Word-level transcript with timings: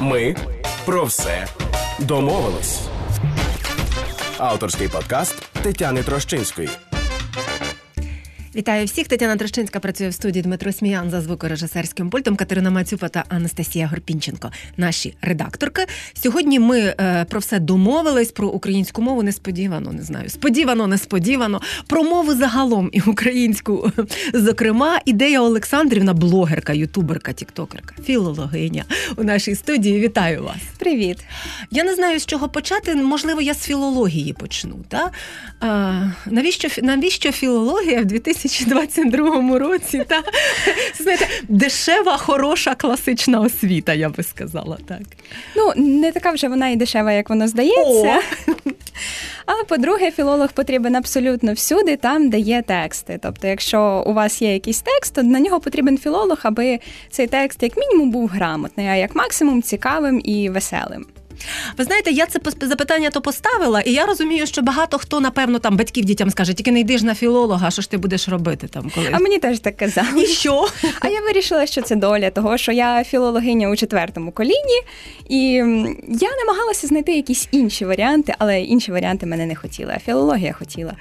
Ми 0.00 0.36
про 0.84 1.04
все 1.04 1.46
домовились. 1.98 2.80
Авторський 4.38 4.88
подкаст 4.88 5.42
Тетяни 5.62 6.02
Трощинської. 6.02 6.68
Вітаю 8.56 8.86
всіх. 8.86 9.08
Тетяна 9.08 9.36
Трощинська 9.36 9.80
працює 9.80 10.08
в 10.08 10.14
студії 10.14 10.42
Дмитро 10.42 10.72
Сміян 10.72 11.10
за 11.10 11.20
звукорежисерським 11.20 12.10
пультом. 12.10 12.36
Катерина 12.36 12.70
Мацюпа 12.70 13.08
та 13.08 13.24
Анастасія 13.28 13.86
Горпінченко, 13.86 14.50
наші 14.76 15.16
редакторки. 15.22 15.86
Сьогодні 16.14 16.58
ми 16.58 16.80
е, 16.80 17.26
про 17.30 17.40
все 17.40 17.58
домовились 17.58 18.32
про 18.32 18.48
українську 18.48 19.02
мову. 19.02 19.22
Несподівано 19.22 19.92
не 19.92 20.02
знаю. 20.02 20.28
Сподівано, 20.28 20.86
несподівано. 20.86 21.60
Про 21.86 22.04
мову 22.04 22.34
загалом 22.34 22.90
і 22.92 23.00
українську. 23.00 23.92
Зокрема, 24.34 25.00
ідея 25.04 25.40
Олександрівна, 25.40 26.14
блогерка, 26.14 26.72
ютуберка, 26.72 27.32
тіктокерка, 27.32 27.94
філологиня 28.04 28.84
у 29.16 29.24
нашій 29.24 29.54
студії. 29.54 30.00
Вітаю 30.00 30.42
вас. 30.42 30.56
Привіт. 30.78 31.18
Я 31.70 31.84
не 31.84 31.94
знаю, 31.94 32.20
з 32.20 32.26
чого 32.26 32.48
почати. 32.48 32.94
Можливо, 32.94 33.40
я 33.40 33.54
з 33.54 33.62
філології 33.62 34.32
почну. 34.32 34.76
Та? 34.88 35.10
А, 35.60 36.02
навіщо, 36.26 36.68
навіщо 36.82 37.32
філологія 37.32 38.00
в 38.00 38.04
2000 38.04 38.45
2022 38.46 39.58
році. 39.58 40.04
Та 40.08 40.22
знаєте, 40.98 41.28
дешева, 41.48 42.16
хороша 42.16 42.74
класична 42.74 43.40
освіта, 43.40 43.94
я 43.94 44.08
би 44.08 44.22
сказала 44.22 44.78
так. 44.88 45.02
Ну, 45.56 45.72
не 45.76 46.12
така 46.12 46.30
вже 46.30 46.48
вона 46.48 46.68
і 46.68 46.76
дешева, 46.76 47.12
як 47.12 47.30
воно 47.30 47.48
здається. 47.48 48.20
О! 48.48 48.52
А 49.46 49.64
по-друге, 49.64 50.10
філолог 50.10 50.52
потрібен 50.52 50.96
абсолютно 50.96 51.52
всюди, 51.52 51.96
там, 51.96 52.30
де 52.30 52.38
є 52.38 52.62
тексти. 52.62 53.18
Тобто, 53.22 53.46
якщо 53.46 54.04
у 54.06 54.12
вас 54.12 54.42
є 54.42 54.52
якийсь 54.52 54.80
текст, 54.80 55.14
то 55.14 55.22
на 55.22 55.40
нього 55.40 55.60
потрібен 55.60 55.98
філолог, 55.98 56.38
аби 56.42 56.78
цей 57.10 57.26
текст, 57.26 57.62
як 57.62 57.76
мінімум, 57.76 58.10
був 58.10 58.28
грамотний, 58.28 58.86
а 58.86 58.94
як 58.94 59.14
максимум 59.14 59.62
цікавим 59.62 60.20
і 60.24 60.50
веселим. 60.50 61.06
Ви 61.78 61.84
знаєте, 61.84 62.10
я 62.10 62.26
це 62.26 62.40
запитання 62.60 63.10
то 63.10 63.20
поставила, 63.20 63.80
і 63.80 63.92
я 63.92 64.06
розумію, 64.06 64.46
що 64.46 64.62
багато 64.62 64.98
хто, 64.98 65.20
напевно, 65.20 65.58
там 65.58 65.76
батьків 65.76 66.04
дітям 66.04 66.30
скаже, 66.30 66.54
тільки 66.54 66.72
не 66.72 66.80
йдеш 66.80 67.02
на 67.02 67.14
філолога, 67.14 67.70
що 67.70 67.82
ж 67.82 67.90
ти 67.90 67.96
будеш 67.96 68.28
робити 68.28 68.68
там 68.68 68.90
коли. 68.94 69.08
А 69.12 69.18
мені 69.18 69.38
теж 69.38 69.58
так 69.58 69.76
казали. 69.76 70.22
І 70.22 70.26
що? 70.26 70.68
А 71.00 71.08
я 71.08 71.20
вирішила, 71.20 71.66
що 71.66 71.82
це 71.82 71.96
доля, 71.96 72.30
того 72.30 72.58
що 72.58 72.72
я 72.72 73.04
філологиня 73.04 73.70
у 73.70 73.76
четвертому 73.76 74.32
коліні, 74.32 74.82
і 75.28 75.38
я 76.08 76.28
намагалася 76.46 76.86
знайти 76.86 77.12
якісь 77.16 77.48
інші 77.50 77.84
варіанти, 77.84 78.34
але 78.38 78.60
інші 78.60 78.92
варіанти 78.92 79.26
мене 79.26 79.46
не 79.46 79.56
хотіли. 79.56 79.92
А 79.96 79.98
філологія 79.98 80.52
хотіла. 80.52 80.92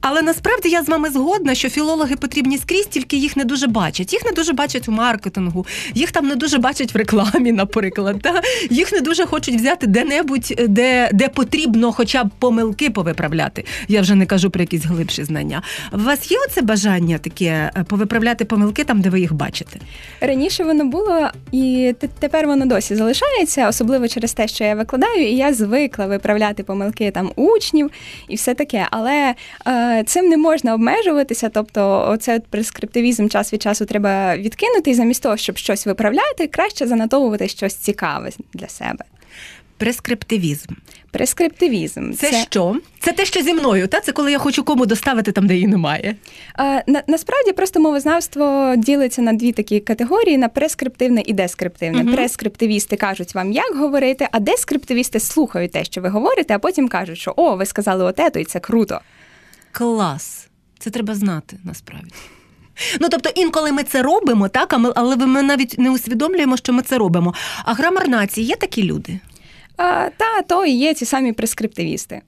Але 0.00 0.22
насправді 0.22 0.68
я 0.68 0.82
з 0.82 0.88
вами 0.88 1.10
згодна, 1.10 1.54
що 1.54 1.68
філологи 1.68 2.16
потрібні 2.16 2.58
скрізь, 2.58 2.86
тільки 2.86 3.16
їх 3.16 3.36
не 3.36 3.44
дуже 3.44 3.66
бачать. 3.66 4.12
Їх 4.12 4.24
не 4.24 4.32
дуже 4.32 4.52
бачать 4.52 4.88
у 4.88 4.92
маркетингу, 4.92 5.66
їх 5.94 6.12
там 6.12 6.28
не 6.28 6.34
дуже 6.34 6.58
бачать 6.58 6.94
в 6.94 6.96
рекламі, 6.96 7.52
наприклад. 7.52 8.22
Та? 8.22 8.42
Їх 8.70 8.92
не 8.92 9.00
дуже 9.00 9.26
хочуть 9.26 9.54
взяти 9.54 9.75
взяти 9.76 9.86
де-небудь, 9.86 10.54
де 10.68 11.10
де 11.12 11.28
потрібно 11.28 11.92
хоча 11.92 12.24
б 12.24 12.30
помилки 12.38 12.90
повиправляти. 12.90 13.64
Я 13.88 14.00
вже 14.00 14.14
не 14.14 14.26
кажу 14.26 14.50
про 14.50 14.62
якісь 14.62 14.84
глибші 14.84 15.24
знання. 15.24 15.62
У 15.92 15.98
вас 15.98 16.30
є 16.30 16.38
оце 16.48 16.62
бажання 16.62 17.18
таке 17.18 17.70
е, 17.76 17.84
повиправляти 17.84 18.44
помилки 18.44 18.84
там, 18.84 19.00
де 19.00 19.10
ви 19.10 19.20
їх 19.20 19.34
бачите? 19.34 19.78
Раніше 20.20 20.64
воно 20.64 20.84
було, 20.84 21.28
і 21.52 21.94
тепер 22.18 22.46
воно 22.46 22.66
досі 22.66 22.94
залишається, 22.94 23.68
особливо 23.68 24.08
через 24.08 24.32
те, 24.32 24.48
що 24.48 24.64
я 24.64 24.74
викладаю, 24.74 25.28
і 25.28 25.36
я 25.36 25.54
звикла 25.54 26.06
виправляти 26.06 26.62
помилки 26.62 27.10
там 27.10 27.30
учнів 27.36 27.90
і 28.28 28.36
все 28.36 28.54
таке. 28.54 28.86
Але 28.90 29.34
е, 29.68 30.04
цим 30.06 30.28
не 30.28 30.36
можна 30.36 30.74
обмежуватися. 30.74 31.48
Тобто, 31.48 32.06
оце 32.08 32.40
прескриптивізм 32.50 33.28
час 33.28 33.52
від 33.52 33.62
часу 33.62 33.84
треба 33.84 34.36
відкинути, 34.36 34.90
і 34.90 34.94
замість 34.94 35.22
того, 35.22 35.36
щоб 35.36 35.58
щось 35.58 35.86
виправляти, 35.86 36.46
краще 36.46 36.86
занотовувати 36.86 37.48
щось 37.48 37.74
цікаве 37.74 38.30
для 38.54 38.68
себе. 38.68 39.04
Прескриптивізм. 39.76 40.74
Прескриптивізм. 41.10 42.12
Це, 42.12 42.30
це 42.30 42.42
що? 42.42 42.76
Це 43.00 43.12
те, 43.12 43.24
що 43.24 43.42
зі 43.42 43.54
мною, 43.54 43.88
та 43.88 44.00
це 44.00 44.12
коли 44.12 44.32
я 44.32 44.38
хочу 44.38 44.64
кому 44.64 44.86
доставити 44.86 45.32
там, 45.32 45.46
де 45.46 45.54
її 45.54 45.66
немає. 45.66 46.16
А, 46.54 46.80
на, 46.86 47.02
Насправді 47.06 47.52
просто 47.52 47.80
мовознавство 47.80 48.74
ділиться 48.76 49.22
на 49.22 49.32
дві 49.32 49.52
такі 49.52 49.80
категорії: 49.80 50.38
на 50.38 50.48
прескриптивне 50.48 51.22
і 51.26 51.32
дескриптивне. 51.32 52.02
Угу. 52.02 52.12
Прескриптивісти 52.12 52.96
кажуть 52.96 53.34
вам, 53.34 53.52
як 53.52 53.76
говорити, 53.76 54.28
а 54.32 54.40
дескриптивісти 54.40 55.20
слухають 55.20 55.72
те, 55.72 55.84
що 55.84 56.00
ви 56.00 56.08
говорите, 56.08 56.54
а 56.54 56.58
потім 56.58 56.88
кажуть, 56.88 57.18
що 57.18 57.32
о, 57.36 57.56
ви 57.56 57.66
сказали 57.66 58.04
оте, 58.04 58.30
то 58.30 58.38
і 58.38 58.44
це 58.44 58.60
круто. 58.60 59.00
Клас. 59.72 60.48
Це 60.78 60.90
треба 60.90 61.14
знати 61.14 61.56
насправді. 61.64 62.12
Ну, 63.00 63.08
тобто, 63.10 63.30
інколи 63.34 63.72
ми 63.72 63.82
це 63.82 64.02
робимо, 64.02 64.48
так, 64.48 64.76
але 64.94 65.16
ми 65.16 65.42
навіть 65.42 65.78
не 65.78 65.90
усвідомлюємо, 65.90 66.56
що 66.56 66.72
ми 66.72 66.82
це 66.82 66.98
робимо. 66.98 67.34
А 67.64 67.74
грамар 67.74 68.08
нації 68.08 68.46
є 68.46 68.56
такі 68.56 68.82
люди? 68.82 69.20
Та 70.16 70.42
то 70.48 70.64
і 70.64 70.70
є 70.70 70.94
ці 70.94 71.04
самі 71.04 71.32
прескриптивісти. 71.32 72.22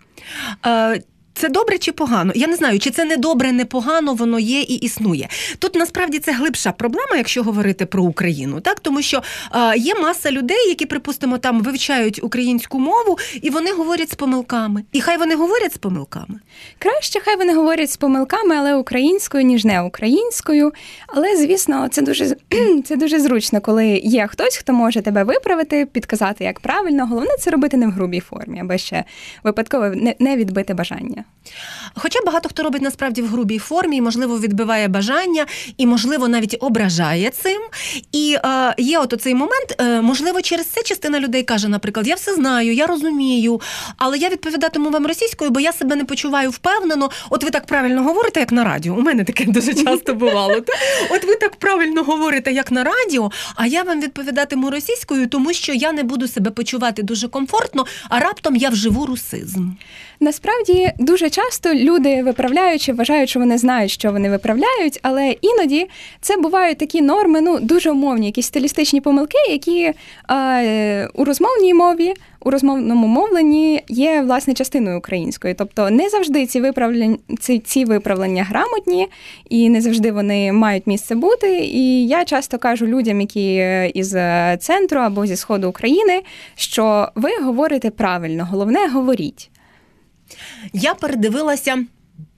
Це 1.39 1.49
добре 1.49 1.79
чи 1.79 1.93
погано? 1.93 2.33
Я 2.35 2.47
не 2.47 2.57
знаю, 2.57 2.79
чи 2.79 2.91
це 2.91 3.05
не 3.05 3.17
добре, 3.17 3.53
не 3.53 3.65
погано, 3.65 4.15
воно 4.15 4.39
є 4.39 4.61
і 4.61 4.75
існує. 4.75 5.29
Тут 5.59 5.75
насправді 5.75 6.19
це 6.19 6.33
глибша 6.33 6.73
проблема, 6.73 7.17
якщо 7.17 7.43
говорити 7.43 7.87
про 7.87 8.03
Україну, 8.03 8.61
так 8.61 8.81
тому 8.81 9.03
що 9.03 9.23
е, 9.55 9.79
є 9.79 9.95
маса 9.95 10.31
людей, 10.31 10.69
які, 10.69 10.87
припустимо, 10.87 11.39
там 11.39 11.63
вивчають 11.63 12.25
українську 12.25 12.79
мову, 12.79 13.19
і 13.43 13.51
вони 13.51 13.73
говорять 13.73 14.11
з 14.11 14.15
помилками. 14.15 14.85
І 14.93 15.01
хай 15.01 15.19
вони 15.19 15.35
говорять 15.35 15.73
з 15.73 15.79
помилками. 15.79 16.41
Краще, 16.79 17.21
хай 17.21 17.37
вони 17.37 17.55
говорять 17.55 17.91
з 17.91 17.97
помилками, 17.97 18.57
але 18.57 18.75
українською, 18.75 19.45
ніж 19.45 19.65
не 19.65 19.83
українською. 19.83 20.73
Але 21.07 21.37
звісно, 21.37 21.89
це 21.89 22.03
дуже 22.03 22.37
це 22.85 22.97
дуже 22.97 23.21
зручно, 23.21 23.61
коли 23.61 23.87
є 24.05 24.27
хтось, 24.27 24.57
хто 24.57 24.73
може 24.73 25.03
тебе 25.03 25.25
виправити, 25.25 25.87
підказати 25.87 26.45
як 26.45 26.61
правильно. 26.61 27.07
Головне 27.07 27.31
це 27.41 27.51
робити 27.51 27.77
не 27.77 27.87
в 27.87 27.91
грубій 27.91 28.21
формі, 28.21 28.61
аби 28.61 28.79
ще 28.79 29.05
випадково 29.45 29.93
не 30.19 30.37
відбити 30.37 30.75
бажання. 30.75 31.25
Хоча 31.95 32.19
багато 32.27 32.49
хто 32.49 32.63
робить 32.63 32.83
насправді 32.83 33.23
в 33.23 33.27
грубій 33.27 33.59
формі, 33.59 33.97
і, 33.97 34.01
можливо, 34.01 34.39
відбиває 34.39 34.89
бажання, 34.89 35.47
і, 35.77 35.87
можливо, 35.87 36.29
навіть 36.29 36.57
ображає 36.61 37.31
цим. 37.31 37.63
І 38.13 38.37
е, 38.45 38.75
є 38.79 38.99
от 38.99 39.15
цей 39.21 39.35
момент, 39.35 39.77
е, 39.81 40.01
можливо, 40.01 40.43
через 40.43 40.67
це 40.67 40.83
частина 40.83 41.21
людей 41.21 41.43
каже, 41.43 41.69
наприклад, 41.69 42.09
я 42.09 42.15
все 42.15 42.35
знаю, 42.35 42.75
я 42.75 42.87
розумію, 42.87 43.61
але 43.97 44.19
я 44.19 44.29
відповідатиму 44.29 44.91
вам 44.91 45.07
російською, 45.07 45.51
бо 45.51 45.61
я 45.61 45.73
себе 45.73 45.97
не 45.97 46.05
почуваю 46.05 46.51
впевнено. 46.51 47.11
От 47.31 47.45
ви 47.45 47.51
так 47.51 47.67
правильно 47.67 48.03
говорите, 48.03 48.41
як 48.41 48.53
на 48.53 48.65
радіо. 48.65 48.95
У 48.95 49.01
мене 49.01 49.25
таке 49.25 49.45
дуже 49.45 49.75
часто 49.75 50.15
бувало. 50.15 50.55
От 51.11 51.25
ви 51.25 51.35
так 51.35 51.57
правильно 51.57 52.03
говорите, 52.03 52.53
як 52.53 52.73
на 52.73 52.85
радіо, 52.85 53.31
а 53.55 53.67
я 53.67 53.83
вам 53.83 54.01
відповідатиму 54.01 54.71
російською, 54.71 55.29
тому 55.29 55.53
що 55.53 55.73
я 55.73 55.93
не 55.93 56.03
буду 56.03 56.29
себе 56.29 56.51
почувати 56.51 57.03
дуже 57.03 57.29
комфортно, 57.29 57.87
а 58.09 58.21
раптом 58.21 58.57
я 58.57 58.69
вживу 58.69 59.07
русизм. 59.07 59.71
Насправді 60.21 60.93
дуже 61.09 61.31
часто 61.31 61.75
люди 61.75 62.23
виправляючи, 62.23 62.93
вважають, 62.93 63.31
що 63.31 63.41
вони 63.41 63.59
знають, 63.59 63.91
що 63.91 64.13
вони 64.13 64.31
виправляють, 64.31 64.99
але 65.03 65.37
іноді 65.41 65.89
це 66.21 66.37
бувають 66.37 66.79
такі 66.79 67.03
норми, 67.03 67.41
ну 67.41 67.59
дуже 67.61 67.91
умовні, 67.91 68.27
якісь 68.27 68.47
стилістичні 68.47 69.01
помилки, 69.01 69.39
які 69.51 69.93
е, 70.31 71.09
у 71.15 71.25
розмовній 71.25 71.75
мові. 71.75 72.15
У 72.41 72.51
розмовному 72.51 73.07
мовленні 73.07 73.83
є 73.89 74.23
власне 74.23 74.55
частиною 74.55 74.99
української, 74.99 75.55
тобто 75.55 75.91
не 75.91 76.09
завжди 76.09 76.47
ці 76.47 76.61
виправлення 76.61 77.17
ці, 77.41 77.59
ці 77.59 77.85
виправлення 77.85 78.45
грамотні 78.45 79.09
і 79.51 79.69
не 79.69 79.81
завжди 79.81 80.13
вони 80.13 80.53
мають 80.53 80.87
місце 80.87 81.15
бути. 81.15 81.59
І 81.59 82.07
я 82.07 82.25
часто 82.25 82.59
кажу 82.59 82.87
людям, 82.87 83.21
які 83.21 83.55
із 83.95 84.17
центру 84.59 85.01
або 85.01 85.27
зі 85.27 85.37
сходу 85.37 85.69
України, 85.69 86.23
що 86.55 87.09
ви 87.15 87.31
говорите 87.43 87.91
правильно, 87.91 88.49
головне 88.51 88.89
говоріть. 88.89 89.51
Я 90.73 90.95
передивилася 90.95 91.85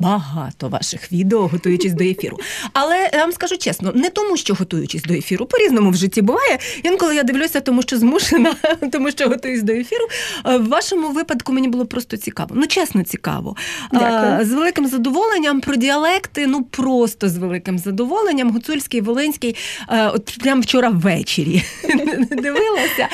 багато 0.01 0.69
ваших 0.69 1.13
відео, 1.13 1.47
готуючись 1.47 1.93
до 1.93 2.05
ефіру. 2.05 2.39
Але 2.73 3.11
я 3.13 3.19
вам 3.19 3.33
скажу 3.33 3.57
чесно, 3.57 3.93
не 3.95 4.11
тому, 4.11 4.37
що 4.37 4.55
готуючись 4.55 5.03
до 5.03 5.15
ефіру, 5.15 5.47
по-різному 5.47 5.91
в 5.91 5.97
житті 5.97 6.23
буває. 6.23 6.59
Інколи 6.83 7.17
я 7.17 7.23
дивлюся, 7.23 7.61
тому 7.61 7.83
що 7.83 7.99
змушена, 7.99 8.55
тому 8.93 9.11
що 9.11 9.29
готуюсь 9.29 9.63
до 9.63 9.73
ефіру. 9.73 10.07
В 10.45 10.69
вашому 10.69 11.09
випадку 11.09 11.53
мені 11.53 11.69
було 11.69 11.87
просто 11.87 12.17
цікаво. 12.17 12.51
Ну, 12.55 12.67
чесно, 12.67 13.03
цікаво. 13.03 13.57
Дякую. 13.93 14.45
З 14.45 14.53
великим 14.53 14.87
задоволенням 14.87 15.61
про 15.61 15.77
діалекти, 15.77 16.47
ну 16.47 16.65
просто 16.65 17.29
з 17.29 17.37
великим 17.37 17.79
задоволенням. 17.79 18.51
Гуцульський, 18.51 19.01
Волинський, 19.01 19.57
от 19.89 20.39
прямо 20.43 20.61
вчора 20.61 20.89
ввечері 20.89 21.63
дивилася. 22.31 23.09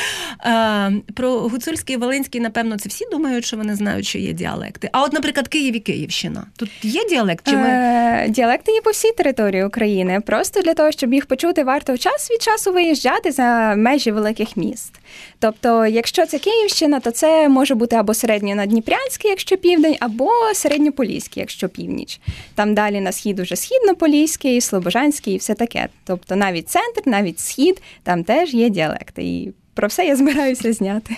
Про 1.14 1.38
Гуцульський 1.38 1.96
і 1.96 1.99
Волинський, 1.99 2.40
напевно, 2.40 2.78
це 2.78 2.88
всі 2.88 3.05
думають, 3.10 3.44
що 3.44 3.56
вони 3.56 3.75
знають, 3.75 4.06
що 4.06 4.19
є 4.19 4.32
діалекти. 4.32 4.88
А 4.93 5.02
от, 5.02 5.12
наприклад, 5.12 5.49
Київ 5.49 5.76
і 5.76 5.81
Київщина. 5.81 6.46
Тут 6.56 6.70
є 6.82 7.05
діалект? 7.05 7.49
Чи 7.49 7.56
ми... 7.56 7.69
Е, 7.69 8.26
Діалекти 8.28 8.73
є 8.73 8.81
по 8.81 8.90
всій 8.90 9.12
території 9.12 9.64
України. 9.64 10.20
Просто 10.20 10.62
для 10.62 10.75
того, 10.75 10.93
щоб 10.93 11.14
їх 11.14 11.26
почути, 11.26 11.64
варто 11.64 11.99
час 11.99 12.31
від 12.31 12.43
часу 12.43 12.73
виїжджати 12.73 13.32
за 13.32 13.75
межі 13.76 14.11
великих 14.11 14.56
міст. 14.56 14.93
Тобто, 15.38 15.87
якщо 15.87 16.26
це 16.26 16.38
Київщина, 16.38 17.00
то 17.00 17.11
це 17.11 17.49
може 17.49 17.75
бути 17.75 17.96
або 17.96 18.14
середньонадніпрянський, 18.14 19.31
якщо 19.31 19.56
південь, 19.56 19.96
або 20.00 20.31
середньополіський, 20.55 21.40
якщо 21.40 21.69
північ. 21.69 22.20
Там 22.55 22.75
далі 22.75 23.00
на 23.00 23.12
схід 23.12 23.40
уже 23.40 23.56
східнополіський, 23.56 24.61
слобожанський 24.61 25.34
і 25.34 25.38
все 25.38 25.55
таке. 25.55 25.88
Тобто 26.05 26.37
навіть 26.37 26.69
центр, 26.69 27.02
навіть 27.05 27.40
схід, 27.40 27.82
там 28.02 28.25
теж 28.25 28.55
є 28.55 28.69
діалекти. 28.69 29.22
І 29.22 29.52
про 29.76 29.88
все 29.88 30.05
я 30.06 30.17
збираюся 30.17 30.73
зняти. 30.73 31.17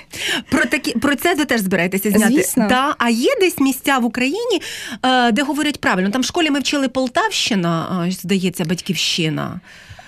Про 0.50 0.64
такі 0.64 0.93
про 0.93 1.14
це 1.14 1.34
ви 1.34 1.44
теж 1.44 1.60
збираєтеся 1.60 2.10
зняти? 2.10 2.32
Звісно. 2.34 2.66
Да. 2.69 2.94
А 2.99 3.10
є 3.10 3.31
десь 3.40 3.58
місця 3.58 3.99
в 3.99 4.05
Україні, 4.05 4.62
е, 5.02 5.32
де 5.32 5.43
говорять 5.43 5.81
правильно? 5.81 6.10
Там 6.10 6.22
в 6.22 6.25
школі 6.25 6.50
ми 6.50 6.58
вчили 6.58 6.88
Полтавщина, 6.88 8.05
е, 8.08 8.10
здається, 8.10 8.64
батьківщина. 8.64 9.60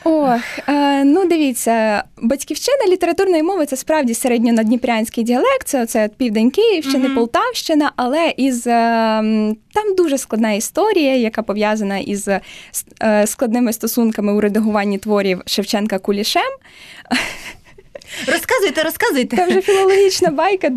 Ох, 0.05 0.41
е, 0.69 1.05
ну 1.05 1.29
дивіться, 1.29 2.05
батьківщина 2.23 2.87
літературної 2.89 3.43
мови 3.43 3.67
це 3.67 3.77
справді 3.77 4.15
середньонадніпрянський 4.15 5.25
діалект, 5.25 5.67
це 5.67 5.83
оце 5.83 6.11
південь 6.17 6.51
Київщини, 6.51 7.05
Мгм. 7.05 7.15
Полтавщина, 7.15 7.93
але 7.97 8.35
із 8.37 8.63
там 9.73 9.95
дуже 9.97 10.19
складна 10.19 10.53
історія, 10.53 11.17
яка 11.17 11.43
пов'язана 11.43 11.99
із 11.99 12.29
складними 13.25 13.73
стосунками 13.73 14.33
у 14.33 14.41
редагуванні 14.41 14.99
творів 14.99 15.43
Шевченка 15.47 15.99
Кулішем. 15.99 16.51
Розказуйте, 18.27 18.83
розказуйте. 18.83 19.37
Це 19.37 19.47
вже 19.47 19.61
філологічна 19.61 20.31
байка. 20.31 20.71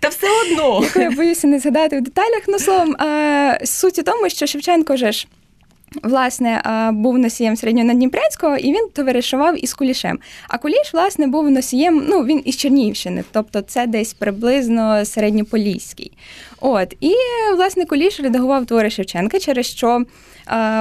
Та 0.00 0.08
все 0.08 0.26
одно. 0.42 0.80
яку 0.82 1.00
я 1.00 1.10
боюся 1.10 1.46
не 1.46 1.58
згадати 1.58 1.98
в 1.98 2.02
деталях. 2.02 2.42
Ну 2.48 2.58
словом, 2.58 2.96
е, 2.96 3.60
суть 3.64 3.98
у 3.98 4.02
тому, 4.02 4.28
що 4.28 4.46
Шевченко 4.46 4.96
же 4.96 5.12
ж. 5.12 5.26
Власне, 6.02 6.62
е, 6.66 6.90
був 6.92 7.18
носієм 7.18 7.56
середньонадніпрянського, 7.56 8.56
і 8.56 8.72
він 8.72 8.88
товаришував 8.92 9.64
із 9.64 9.74
Кулішем. 9.74 10.18
А 10.48 10.58
Куліш, 10.58 10.90
власне, 10.92 11.26
був 11.26 11.50
носієм, 11.50 12.06
ну 12.08 12.24
він 12.24 12.42
із 12.44 12.56
Чернігівщини, 12.56 13.24
тобто 13.32 13.60
це 13.60 13.86
десь 13.86 14.14
приблизно 14.14 15.04
середньополіський. 15.04 16.12
От 16.68 16.94
і 17.00 17.12
власне 17.56 17.84
Куліш 17.84 18.20
редагував 18.20 18.66
твори 18.66 18.90
Шевченка, 18.90 19.38
через 19.38 19.66
що 19.66 19.96
е, 19.98 20.04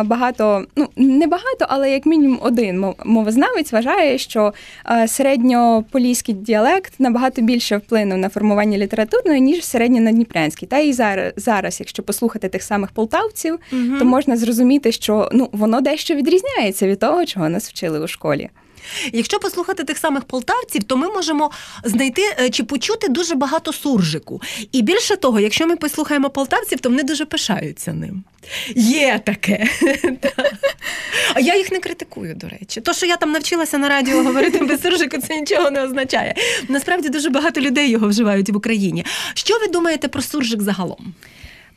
багато, 0.04 0.66
ну 0.76 0.88
не 0.96 1.28
багато, 1.28 1.66
але 1.68 1.92
як 1.92 2.06
мінімум 2.06 2.40
один 2.42 2.80
мов- 2.86 2.96
мовознавець 3.06 3.72
вважає, 3.74 4.18
що 4.18 4.54
е, 4.92 5.08
середньополіський 5.08 6.36
діалект 6.36 6.94
набагато 7.00 7.42
більше 7.42 7.78
вплинув 7.78 8.18
на 8.18 8.30
формування 8.30 8.78
літературної, 8.78 9.42
ніж 9.42 9.66
середньонадніпрянський. 9.66 10.68
Та 10.68 10.78
і 10.80 10.94
зараз, 10.94 11.34
зараз, 11.36 11.80
якщо 11.80 12.04
послухати 12.04 12.50
тих 12.50 12.64
самих 12.64 12.92
полтавців, 12.92 13.60
Мгм. 13.72 14.00
то 14.00 14.06
можна 14.06 14.38
зрозуміти, 14.38 14.92
що 14.92 15.30
ну 15.34 15.50
воно 15.52 15.82
дещо 15.82 16.16
відрізняється 16.16 16.88
від 16.88 17.00
того, 17.00 17.26
чого 17.26 17.50
нас 17.50 17.70
вчили 17.70 18.00
у 18.00 18.08
школі. 18.08 18.50
Якщо 19.14 19.40
послухати 19.40 19.84
тих 19.84 19.98
самих 19.98 20.24
полтавців, 20.24 20.84
то 20.84 20.98
ми 20.98 21.10
можемо 21.10 21.52
знайти 21.84 22.22
е, 22.40 22.50
чи 22.50 22.64
почути 22.64 23.08
дуже 23.08 23.36
багато 23.36 23.74
суржику. 23.74 24.42
І 24.72 24.82
більше 24.82 25.16
того, 25.16 25.40
якщо 25.40 25.68
ми 25.68 25.76
послухаємо 25.76 26.30
полтавців, 26.30 26.80
то 26.80 26.90
вони 26.90 27.04
дуже 27.04 27.26
пишаються 27.26 27.94
ним. 27.94 28.24
Є 28.76 29.22
таке. 29.26 29.68
А 31.34 31.40
я 31.40 31.56
їх 31.58 31.72
не 31.72 31.80
критикую, 31.80 32.36
до 32.36 32.48
речі. 32.48 32.82
То, 32.82 32.94
що 32.94 33.06
я 33.06 33.18
там 33.18 33.32
навчилася 33.32 33.78
на 33.78 33.90
радіо 33.90 34.24
говорити 34.24 34.66
без 34.66 34.82
суржику, 34.82 35.18
це 35.18 35.40
нічого 35.40 35.72
не 35.72 35.84
означає. 35.84 36.36
Насправді 36.70 37.10
дуже 37.10 37.30
багато 37.30 37.62
людей 37.62 37.90
його 37.90 38.08
вживають 38.08 38.50
в 38.50 38.58
Україні. 38.58 39.06
Що 39.34 39.60
ви 39.60 39.68
думаєте 39.68 40.08
про 40.08 40.22
суржик 40.22 40.62
загалом? 40.62 41.14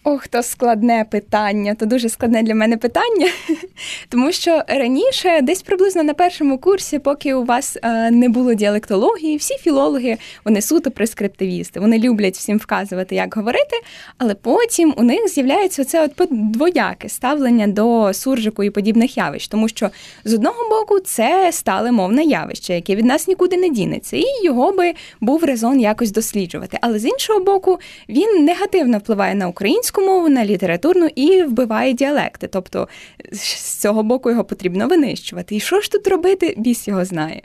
Ох, 0.05 0.29
то 0.29 0.43
складне 0.43 1.05
питання, 1.11 1.75
то 1.75 1.87
дуже 1.87 2.09
складне 2.09 2.43
для 2.43 2.55
мене 2.55 2.77
питання. 2.77 3.27
Тому 4.09 4.33
що 4.33 4.63
раніше, 4.69 5.41
десь 5.43 5.63
приблизно 5.63 6.03
на 6.03 6.15
першому 6.15 6.59
курсі, 6.59 6.99
поки 6.99 7.35
у 7.35 7.45
вас 7.45 7.79
е, 7.83 8.11
не 8.11 8.29
було 8.29 8.55
діалектології, 8.55 9.37
всі 9.37 9.55
філологи 9.55 10.17
вони 10.45 10.61
суто 10.61 10.91
прескриптивісти. 10.91 11.81
Вони 11.81 11.99
люблять 11.99 12.37
всім 12.37 12.59
вказувати, 12.59 13.15
як 13.15 13.37
говорити, 13.37 13.77
але 14.19 14.35
потім 14.35 14.95
у 14.97 15.03
них 15.03 15.29
з'являється 15.29 15.83
оце 15.83 16.05
от 16.05 16.29
двояке 16.31 17.09
ставлення 17.09 17.67
до 17.67 18.13
суржику 18.15 18.65
і 18.65 18.71
подібних 18.71 19.17
явищ, 19.17 19.49
тому 19.49 19.69
що 19.69 19.91
з 20.25 20.35
одного 20.35 20.69
боку 20.71 21.01
це 21.01 21.53
стале 21.53 21.93
мовне 21.93 22.23
явище, 22.25 22.75
яке 22.75 22.97
від 22.97 23.05
нас 23.05 23.29
нікуди 23.29 23.57
не 23.57 23.69
дінеться, 23.69 24.17
і 24.17 24.45
його 24.45 24.73
би 24.73 24.95
був 25.21 25.45
резон 25.45 25.81
якось 25.81 26.13
досліджувати. 26.13 26.79
Але 26.81 26.99
з 26.99 27.05
іншого 27.05 27.41
боку, 27.41 27.79
він 28.09 28.45
негативно 28.45 28.99
впливає 28.99 29.35
на 29.35 29.49
українську 29.49 29.88
мову, 29.97 30.29
на 30.29 30.45
літературну 30.45 31.09
і 31.15 31.43
вбиває 31.43 31.93
діалекти. 31.93 32.47
Тобто 32.47 32.89
з 33.33 33.81
цього 33.81 34.03
боку 34.03 34.31
його 34.31 34.45
потрібно 34.45 34.89
винищувати. 34.89 35.57
І 35.57 35.61
що 35.61 35.81
ж 35.81 35.93
тут 35.93 36.09
робити, 36.09 36.55
біс 36.57 36.89
його 36.89 37.05
знає. 37.05 37.43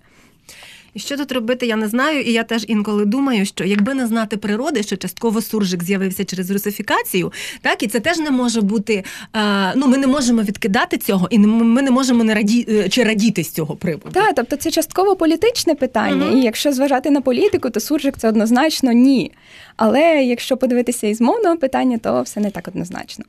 І 0.94 1.00
що 1.00 1.18
тут 1.18 1.32
робити, 1.32 1.66
я 1.66 1.76
не 1.76 1.88
знаю. 1.88 2.22
І 2.22 2.32
я 2.32 2.44
теж 2.44 2.66
інколи 2.68 3.06
думаю, 3.06 3.46
що 3.46 3.64
якби 3.64 3.94
не 3.94 4.08
знати 4.08 4.38
природи, 4.38 4.84
що 4.84 4.96
частково 4.98 5.42
суржик 5.42 5.84
з'явився 5.84 6.24
через 6.26 6.52
русифікацію, 6.52 7.34
так 7.62 7.84
і 7.84 7.88
це 7.88 8.00
теж 8.00 8.18
не 8.18 8.32
може 8.32 8.62
бути. 8.62 9.04
Е, 9.36 9.74
ну, 9.76 9.88
ми 9.88 9.98
не 9.98 10.08
можемо 10.08 10.42
відкидати 10.42 10.98
цього, 10.98 11.28
і 11.32 11.38
не- 11.38 11.48
ми 11.48 11.82
не 11.82 11.92
можемо 11.92 12.24
не 12.24 12.34
раді 12.34 12.66
е, 12.70 12.90
чи 12.90 13.04
радіти 13.04 13.44
з 13.44 13.52
цього 13.52 13.76
приводу. 13.76 14.10
Так, 14.14 14.34
тобто 14.36 14.56
це 14.56 14.72
частково 14.72 15.16
політичне 15.16 15.76
питання, 15.76 16.26
Мгм. 16.26 16.38
і 16.38 16.42
якщо 16.44 16.74
зважати 16.74 17.10
на 17.10 17.22
політику, 17.22 17.70
то 17.70 17.80
суржик 17.80 18.18
це 18.18 18.28
однозначно 18.30 18.92
ні. 18.92 19.32
Але 19.78 20.02
якщо 20.24 20.58
подивитися 20.58 21.08
із 21.08 21.22
мовного 21.22 21.58
питання, 21.58 21.98
то 21.98 22.22
все 22.22 22.40
не 22.40 22.52
так 22.52 22.68
однозначно. 22.68 23.26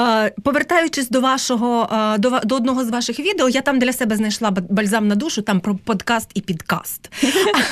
Е, 0.00 0.32
повертаючись 0.42 1.08
до 1.08 1.20
вашого 1.20 1.88
до, 2.18 2.40
до 2.44 2.54
одного 2.56 2.84
з 2.84 2.90
ваших 2.90 3.20
відео, 3.20 3.48
я 3.48 3.60
там 3.60 3.78
для 3.78 3.92
себе 3.92 4.16
знайшла 4.16 4.50
бальзам 4.50 5.08
на 5.08 5.14
душу, 5.14 5.42
там 5.42 5.60
про 5.60 5.74
подкаст 5.74 6.28
і 6.34 6.40
підкаст. 6.40 7.01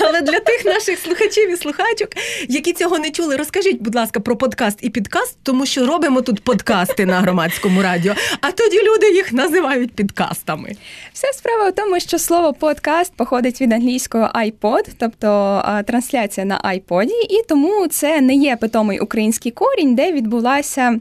Але 0.00 0.20
для 0.20 0.40
тих 0.40 0.64
наших 0.64 0.98
слухачів 0.98 1.52
і 1.52 1.56
слухачок, 1.56 2.08
які 2.48 2.72
цього 2.72 2.98
не 2.98 3.10
чули, 3.10 3.36
розкажіть, 3.36 3.82
будь 3.82 3.94
ласка, 3.94 4.20
про 4.20 4.36
подкаст 4.36 4.78
і 4.82 4.90
підкаст, 4.90 5.38
тому 5.42 5.66
що 5.66 5.86
робимо 5.86 6.22
тут 6.22 6.44
подкасти 6.44 7.06
на 7.06 7.20
громадському 7.20 7.82
радіо, 7.82 8.14
а 8.40 8.52
тоді 8.52 8.82
люди 8.82 9.10
їх 9.12 9.32
називають 9.32 9.92
підкастами. 9.92 10.72
Вся 11.12 11.32
справа 11.32 11.68
в 11.68 11.74
тому, 11.74 12.00
що 12.00 12.18
слово 12.18 12.52
подкаст 12.52 13.12
походить 13.16 13.60
від 13.60 13.72
англійського 13.72 14.24
iPod, 14.24 14.88
тобто 14.98 15.62
трансляція 15.86 16.46
на 16.46 16.60
iPod, 16.60 17.08
і 17.30 17.42
тому 17.48 17.86
це 17.88 18.20
не 18.20 18.34
є 18.34 18.56
питомий 18.56 19.00
український 19.00 19.52
корінь, 19.52 19.94
де 19.94 20.12
відбулася. 20.12 21.00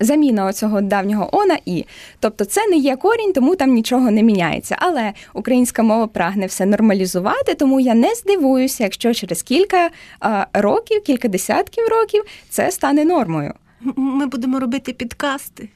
Заміна 0.00 0.46
оцього 0.46 0.80
давнього 0.80 1.28
«о» 1.32 1.44
на 1.46 1.58
і, 1.66 1.84
тобто 2.20 2.44
це 2.44 2.66
не 2.66 2.76
є 2.76 2.96
корінь, 2.96 3.32
тому 3.32 3.56
там 3.56 3.72
нічого 3.72 4.10
не 4.10 4.22
міняється. 4.22 4.76
Але 4.78 5.12
українська 5.34 5.82
мова 5.82 6.06
прагне 6.06 6.46
все 6.46 6.66
нормалізувати, 6.66 7.54
тому 7.54 7.80
я 7.80 7.94
не 7.94 8.14
здивуюся, 8.14 8.84
якщо 8.84 9.14
через 9.14 9.42
кілька 9.42 9.90
а, 10.20 10.46
років, 10.52 11.02
кілька 11.02 11.28
десятків 11.28 11.84
років 11.88 12.24
це 12.50 12.70
стане 12.70 13.04
нормою. 13.04 13.54
Ми 13.96 14.26
будемо 14.26 14.60
робити 14.60 14.92
підкасти. 14.92 15.68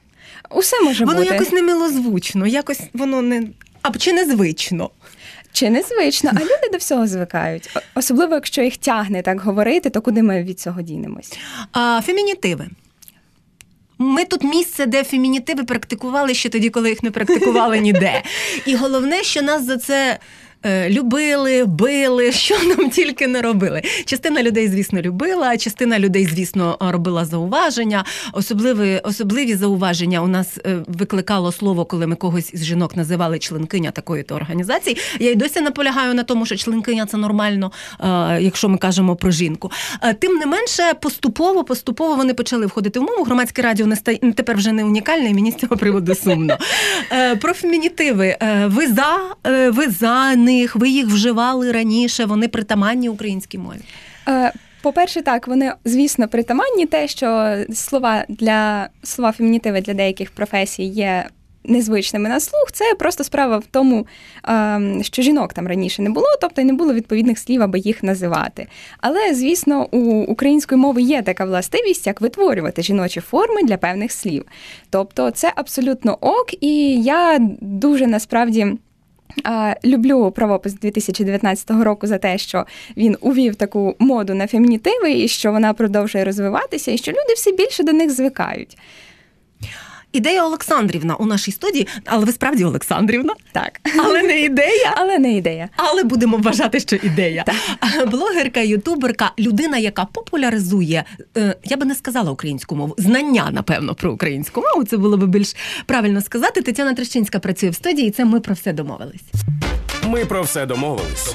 Усе 0.51 0.81
може 0.81 1.05
Воно 1.05 1.19
бути 1.19 1.35
якось 1.35 1.53
не 1.53 1.63
милозвучно, 1.63 2.47
якось 2.47 2.81
воно 2.95 3.23
не 3.23 3.43
а 3.83 3.99
чи 3.99 4.13
незвично. 4.13 4.91
чи 5.53 5.71
незвично, 5.71 6.31
а 6.35 6.41
люди 6.41 6.69
до 6.73 6.79
всього 6.79 7.07
звикають. 7.07 7.71
Особливо, 7.95 8.35
якщо 8.35 8.63
їх 8.63 8.77
тягне 8.77 9.23
так 9.23 9.41
говорити, 9.41 9.91
то 9.91 10.01
куди 10.01 10.23
ми 10.23 10.43
від 10.43 10.61
цього 10.61 10.83
дінемось? 10.83 11.39
А, 11.73 12.01
фемінітиви. 12.01 12.67
Ми 14.03 14.25
тут 14.25 14.43
місце, 14.45 14.87
де 14.87 15.05
фемінітиви 15.05 15.65
практикували 15.65 16.35
ще 16.35 16.49
тоді, 16.49 16.71
коли 16.71 16.89
їх 16.89 17.03
не 17.03 17.11
практикували 17.11 17.79
ніде. 17.79 18.23
І 18.67 18.75
головне, 18.75 19.23
що 19.23 19.43
нас 19.43 19.65
за 19.65 19.77
це. 19.77 20.19
Е, 20.65 20.91
Любили, 20.91 21.65
били, 21.65 22.33
що 22.47 22.55
нам 22.65 22.91
тільки 22.91 23.27
не 23.27 23.43
робили. 23.43 23.83
Частина 24.05 24.43
людей, 24.43 24.69
звісно, 24.69 25.01
любила, 25.01 25.57
частина 25.57 25.99
людей, 25.99 26.27
звісно, 26.27 26.77
робила 26.81 27.25
зауваження. 27.25 28.05
Особливі, 28.33 29.01
особливі 29.05 29.55
зауваження 29.55 30.23
у 30.23 30.29
нас 30.29 30.59
е, 30.67 30.77
викликало 30.87 31.53
слово, 31.53 31.85
коли 31.85 32.07
ми 32.07 32.17
когось 32.17 32.55
із 32.55 32.65
жінок 32.65 32.97
називали 32.97 33.39
членкиня 33.39 33.91
такої 33.91 34.23
то 34.23 34.35
організації. 34.35 34.97
Я 35.21 35.31
й 35.31 35.35
досі 35.35 35.61
наполягаю 35.61 36.15
на 36.15 36.23
тому, 36.23 36.47
що 36.47 36.57
членкиня 36.57 37.07
це 37.07 37.17
нормально, 37.17 37.73
е, 38.01 38.07
якщо 38.43 38.69
ми 38.69 38.79
кажемо 38.79 39.17
про 39.17 39.31
жінку. 39.31 39.71
Тим 40.19 40.37
не 40.37 40.47
менше, 40.47 40.83
поступово, 41.01 41.65
поступово 41.65 42.15
вони 42.17 42.35
почали 42.35 42.67
входити 42.67 43.01
в 43.01 43.03
мову. 43.03 43.25
Громадське 43.25 43.63
радіо 43.63 43.87
не 43.87 43.95
ста- 43.95 44.15
тепер 44.37 44.57
вже 44.57 44.73
не 44.73 44.85
унікальне, 44.85 45.31
і 45.31 45.35
мені 45.35 45.51
з 45.51 45.57
цього 45.57 45.77
приводу 45.77 46.15
сумно. 46.15 46.59
Про 47.41 47.55
фемінітиви. 47.55 48.37
Ви 48.67 48.87
за, 48.87 49.19
ви 49.71 49.89
за 49.89 50.35
них, 50.53 50.77
ви 50.77 50.89
їх 50.89 51.07
вживали 51.07 51.73
раніше, 51.73 52.25
вони 52.25 52.49
притаманні 52.49 53.09
українській 53.09 53.59
мові. 53.59 53.81
Е, 54.29 54.53
По-перше, 54.83 55.23
так, 55.23 55.49
вони, 55.49 55.73
звісно, 55.85 56.29
притаманні 56.29 56.87
те, 56.87 57.09
що 57.09 57.57
слова 57.75 58.25
для 58.29 58.89
слова 59.03 59.33
фемінітиви 59.33 59.81
для 59.81 59.95
деяких 59.95 60.31
професій 60.31 60.85
є 60.85 61.27
незвичними 61.65 62.29
на 62.29 62.41
слух. 62.41 62.73
Це 62.73 62.85
просто 62.99 63.25
справа 63.25 63.59
в 63.59 63.65
тому, 63.71 64.07
ем, 64.45 65.03
що 65.03 65.23
жінок 65.23 65.53
там 65.53 65.69
раніше 65.69 66.03
не 66.03 66.11
було, 66.11 66.27
тобто 66.41 66.61
й 66.61 66.65
не 66.65 66.73
було 66.73 66.95
відповідних 66.95 67.39
слів, 67.39 67.63
аби 67.63 67.79
їх 67.79 68.03
називати. 68.03 68.67
Але, 69.01 69.35
звісно, 69.35 69.89
у 69.91 70.23
української 70.23 70.81
мови 70.81 71.03
є 71.03 71.23
така 71.23 71.45
властивість, 71.45 72.07
як 72.07 72.21
витворювати 72.21 72.83
жіночі 72.83 73.21
форми 73.21 73.63
для 73.63 73.77
певних 73.77 74.13
слів. 74.13 74.45
Тобто, 74.91 75.31
це 75.31 75.53
абсолютно 75.57 76.19
ок, 76.21 76.63
і 76.63 77.03
я 77.03 77.39
дуже 77.61 78.07
насправді. 78.07 78.67
Люблю 79.85 80.31
правопис 80.31 80.75
2019 80.75 81.71
року 81.71 82.07
за 82.07 82.19
те, 82.19 82.39
що 82.39 82.67
він 82.97 83.17
увів 83.21 83.55
таку 83.55 83.97
моду 83.99 84.35
на 84.35 84.47
фемінітиви, 84.47 85.13
і 85.13 85.29
що 85.29 85.53
вона 85.53 85.73
продовжує 85.73 86.25
розвиватися, 86.25 86.91
і 86.91 86.99
що 86.99 87.13
люди 87.13 87.35
все 87.37 87.53
більше 87.53 87.83
до 87.83 87.93
них 87.93 88.11
звикають. 88.11 88.79
Ідея 90.13 90.45
Олександрівна 90.45 91.15
у 91.15 91.27
нашій 91.27 91.53
студії, 91.53 91.89
але 92.05 92.25
ви 92.25 92.33
справді 92.33 92.65
Олександрівна, 92.65 93.35
Так. 93.53 93.81
але 93.99 94.23
не 94.23 94.41
ідея. 94.41 94.95
Але 94.97 95.19
не 95.19 95.33
ідея. 95.33 95.69
Але 95.77 96.05
будемо 96.05 96.37
вважати, 96.37 96.81
що 96.81 96.97
ідея. 96.97 97.45
Блогерка, 98.07 98.61
ютуберка, 98.61 99.33
людина, 99.39 99.79
яка 99.79 100.05
популяризує, 100.05 101.05
е, 101.37 101.57
я 101.65 101.77
би 101.77 101.85
не 101.87 101.95
сказала 101.95 102.31
українську 102.31 102.77
мову, 102.77 102.95
знання, 102.99 103.49
напевно, 103.53 103.95
про 103.95 104.13
українську 104.13 104.61
мову. 104.61 104.85
Це 104.85 104.97
було 104.97 105.17
би 105.17 105.27
більш 105.27 105.57
правильно 105.87 106.21
сказати. 106.21 106.63
Тетяна 106.63 106.95
Трещинська 106.95 107.39
працює 107.39 107.71
в 107.71 107.75
студії, 107.75 108.09
і 108.09 108.11
це 108.11 108.25
ми 108.25 108.41
про 108.41 108.55
все 108.55 108.73
домовились. 108.73 109.23
Ми 110.07 110.25
про 110.25 110.43
все 110.43 110.67
домовились. 110.67 111.35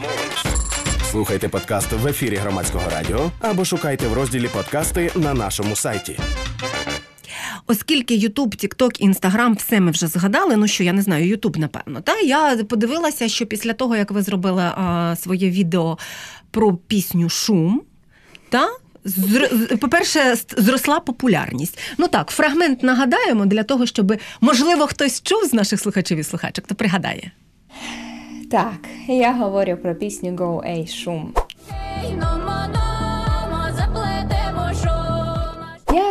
Слухайте 1.11 1.49
подкаст 1.49 1.87
в 1.91 2.07
ефірі 2.07 2.35
громадського 2.35 2.89
радіо 2.89 3.31
або 3.39 3.65
шукайте 3.65 4.07
в 4.07 4.13
розділі 4.13 4.47
подкасти 4.47 5.11
на 5.15 5.33
нашому 5.33 5.75
сайті. 5.75 6.19
Оскільки 7.67 8.15
Ютуб, 8.15 8.55
Тікток, 8.55 9.01
Інстаграм, 9.01 9.55
все 9.55 9.79
ми 9.79 9.91
вже 9.91 10.07
згадали. 10.07 10.55
Ну 10.55 10.67
що 10.67 10.83
я 10.83 10.93
не 10.93 11.01
знаю, 11.01 11.27
Ютуб, 11.27 11.57
напевно. 11.57 12.01
Та 12.01 12.19
я 12.19 12.57
подивилася, 12.69 13.27
що 13.27 13.45
після 13.45 13.73
того, 13.73 13.95
як 13.95 14.11
ви 14.11 14.21
зробили 14.21 14.61
а, 14.63 15.15
своє 15.19 15.49
відео 15.49 15.97
про 16.51 16.73
пісню 16.73 17.29
Шум, 17.29 17.81
та 18.49 18.67
зр- 19.05 19.77
по-перше, 19.77 20.35
зросла 20.57 20.99
популярність. 20.99 21.79
Ну 21.97 22.07
так, 22.07 22.29
фрагмент 22.29 22.83
нагадаємо 22.83 23.45
для 23.45 23.63
того, 23.63 23.85
щоб 23.85 24.13
можливо 24.41 24.87
хтось 24.87 25.21
чув 25.21 25.45
з 25.45 25.53
наших 25.53 25.79
слухачів 25.79 26.17
і 26.17 26.23
слухачок, 26.23 26.67
то 26.67 26.75
пригадає. 26.75 27.31
Так, 28.51 28.77
я 29.07 29.33
говорю 29.33 29.77
про 29.77 29.95
пісню 29.95 30.31
Go 30.31 30.67
Ей 30.67 30.87
Шум. 30.87 31.33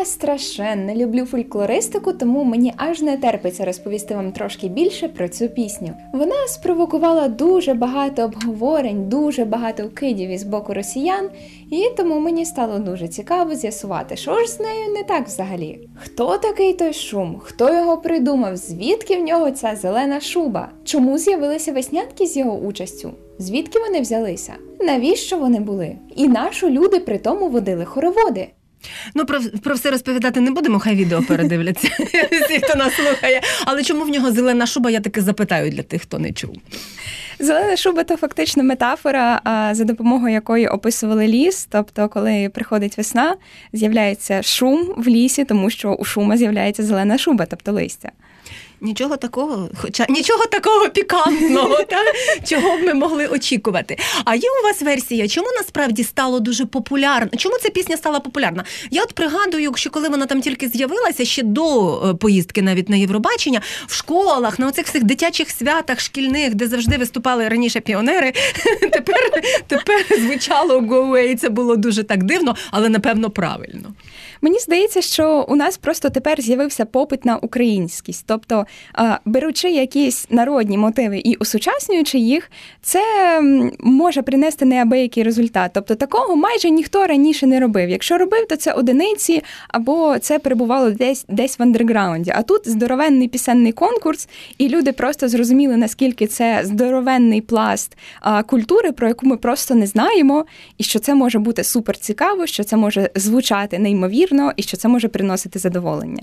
Страшенно 0.07 0.95
люблю 0.95 1.25
фольклористику, 1.25 2.13
тому 2.13 2.45
мені 2.45 2.73
аж 2.77 3.03
не 3.03 3.17
терпиться 3.17 3.65
розповісти 3.65 4.15
вам 4.15 4.33
трошки 4.33 4.69
більше 4.69 5.09
про 5.09 5.29
цю 5.29 5.49
пісню. 5.49 5.95
Вона 6.13 6.47
спровокувала 6.49 7.29
дуже 7.29 7.75
багато 7.75 8.23
обговорень, 8.23 9.09
дуже 9.09 9.45
багато 9.45 9.87
вкидів 9.87 10.31
із 10.31 10.43
боку 10.43 10.75
росіян, 10.75 11.31
і 11.71 11.85
тому 11.97 12.21
мені 12.21 12.45
стало 12.45 12.79
дуже 12.79 13.09
цікаво 13.09 13.55
з'ясувати, 13.55 14.17
що 14.17 14.39
ж 14.39 14.47
з 14.49 14.61
нею 14.61 14.93
не 14.95 15.03
так 15.03 15.27
взагалі. 15.27 15.89
Хто 15.95 16.39
такий 16.39 16.73
той 16.73 16.93
шум? 16.93 17.41
Хто 17.43 17.75
його 17.75 17.99
придумав? 17.99 18.57
Звідки 18.57 19.17
в 19.17 19.25
нього 19.25 19.51
ця 19.51 19.77
зелена 19.77 20.21
шуба? 20.21 20.69
Чому 20.85 21.19
з'явилися 21.19 21.73
веснятки 21.73 22.27
з 22.27 22.37
його 22.37 22.59
участю? 22.59 23.13
Звідки 23.39 23.79
вони 23.79 24.01
взялися? 24.01 24.53
Навіщо 24.81 25.39
вони 25.39 25.61
були? 25.61 25.97
І 26.17 26.29
нашу 26.29 26.71
люди 26.71 27.01
при 27.01 27.19
тому 27.19 27.49
водили 27.49 27.85
хороводи. 27.85 28.49
Ну, 29.15 29.27
про, 29.27 29.41
про 29.63 29.75
все 29.75 29.91
розповідати 29.91 30.41
не 30.41 30.51
будемо, 30.51 30.79
хай 30.79 30.95
відео 30.95 31.23
передивляться 31.23 31.89
всі, 32.45 32.61
хто 32.61 32.79
нас 32.79 32.95
слухає. 32.95 33.41
Але 33.65 33.83
чому 33.83 34.05
в 34.05 34.09
нього 34.09 34.33
зелена 34.33 34.67
шуба, 34.67 34.91
я 34.91 35.01
таки 35.01 35.21
запитаю 35.21 35.71
для 35.71 35.83
тих, 35.83 36.03
хто 36.03 36.19
не 36.19 36.33
чув. 36.33 36.57
Зелена 37.39 37.77
шуба 37.77 38.05
то 38.05 38.17
фактично 38.17 38.63
метафора, 38.63 39.41
за 39.73 39.85
допомогою 39.85 40.35
якої 40.35 40.69
описували 40.69 41.27
ліс. 41.27 41.69
Тобто, 41.71 42.09
коли 42.09 42.51
приходить 42.55 42.99
весна, 42.99 43.37
з'являється 43.73 44.43
шум 44.43 44.95
в 44.97 45.09
лісі, 45.09 45.45
тому 45.45 45.71
що 45.71 45.93
у 45.93 46.05
шума 46.05 46.37
з'являється 46.37 46.83
зелена 46.83 47.19
шуба, 47.19 47.47
тобто 47.47 47.73
листя. 47.73 48.11
Нічого 48.81 49.17
такого, 49.17 49.69
хоча 49.75 50.07
нічого 50.09 50.47
такого 50.47 50.89
пікантного, 50.89 51.83
та 51.89 51.97
чого 52.45 52.77
б 52.77 52.83
ми 52.83 52.95
могли 52.95 53.27
очікувати. 53.27 53.99
А 54.25 54.35
є 54.35 54.49
у 54.63 54.67
вас 54.67 54.83
версія, 54.83 55.29
чому 55.29 55.47
насправді 55.59 56.05
стало 56.05 56.41
дуже 56.41 56.67
популярно? 56.67 57.31
Чому 57.37 57.57
ця 57.63 57.71
пісня 57.71 57.97
стала 57.97 58.21
популярна? 58.21 58.65
Я 58.91 59.03
от 59.03 59.13
пригадую, 59.13 59.73
що 59.77 59.91
коли 59.91 60.09
вона 60.09 60.27
там 60.27 60.41
тільки 60.41 60.69
з'явилася, 60.69 61.25
ще 61.25 61.43
до 61.43 61.95
е, 62.11 62.15
поїздки 62.15 62.63
навіть 62.63 62.89
на 62.89 62.97
Євробачення, 62.97 63.61
в 63.87 63.95
школах, 63.95 64.59
на 64.59 64.67
оцих 64.67 64.87
всіх 64.87 65.05
дитячих 65.05 65.51
святах 65.51 66.01
шкільних, 66.01 66.55
де 66.55 66.69
завжди 66.69 66.97
виступали 66.97 67.49
раніше 67.49 67.81
піонери, 67.81 68.33
тепер, 68.81 69.43
тепер 69.67 70.05
звучало 70.21 70.81
«Go 70.81 71.11
away», 71.11 71.37
Це 71.37 71.49
було 71.49 71.77
дуже 71.77 72.03
так 72.03 72.25
дивно, 72.25 72.57
але 72.71 72.89
напевно 72.89 73.31
правильно. 73.31 73.95
Мені 74.47 74.59
здається, 74.59 75.03
що 75.03 75.47
у 75.49 75.57
нас 75.57 75.77
просто 75.77 76.11
тепер 76.11 76.41
з'явився 76.41 76.85
попит 76.85 77.25
на 77.25 77.37
українськість. 77.37 78.25
Тобто, 78.27 78.67
беручи 79.25 79.71
якісь 79.71 80.27
народні 80.31 80.79
мотиви 80.79 81.19
і 81.19 81.37
усучаснюючи 81.37 82.19
їх, 82.19 82.51
це 82.83 83.03
може 83.81 84.23
принести 84.23 84.65
неабиякий 84.65 85.23
результат. 85.23 85.71
Тобто, 85.75 85.95
такого 85.95 86.37
майже 86.37 86.71
ніхто 86.71 87.07
раніше 87.07 87.47
не 87.47 87.61
робив. 87.61 87.91
Якщо 87.91 88.19
робив, 88.19 88.47
то 88.49 88.57
це 88.57 88.73
одиниці 88.73 89.43
або 89.69 90.19
це 90.19 90.39
перебувало 90.39 90.91
десь 90.91 91.25
десь 91.29 91.59
в 91.59 91.63
андерграунді. 91.63 92.33
А 92.37 92.43
тут 92.43 92.69
здоровенний 92.69 93.29
пісенний 93.29 93.73
конкурс, 93.73 94.29
і 94.59 94.69
люди 94.69 94.93
просто 94.93 95.29
зрозуміли, 95.29 95.77
наскільки 95.77 96.27
це 96.27 96.61
здоровенний 96.65 97.41
пласт 97.41 97.97
культури, 98.47 98.93
про 98.93 99.09
яку 99.09 99.27
ми 99.27 99.37
просто 99.37 99.75
не 99.75 99.87
знаємо, 99.87 100.45
і 100.79 100.85
що 100.85 100.99
це 100.99 101.15
може 101.15 101.39
бути 101.39 101.65
супер 101.65 101.97
цікаво, 101.97 102.47
що 102.47 102.65
це 102.65 102.77
може 102.77 103.11
звучати 103.15 103.79
неймовірно, 103.79 104.36
і 104.57 104.63
що 104.63 104.77
це 104.77 104.89
може 104.89 105.09
приносити 105.09 105.59
задоволення. 105.59 106.23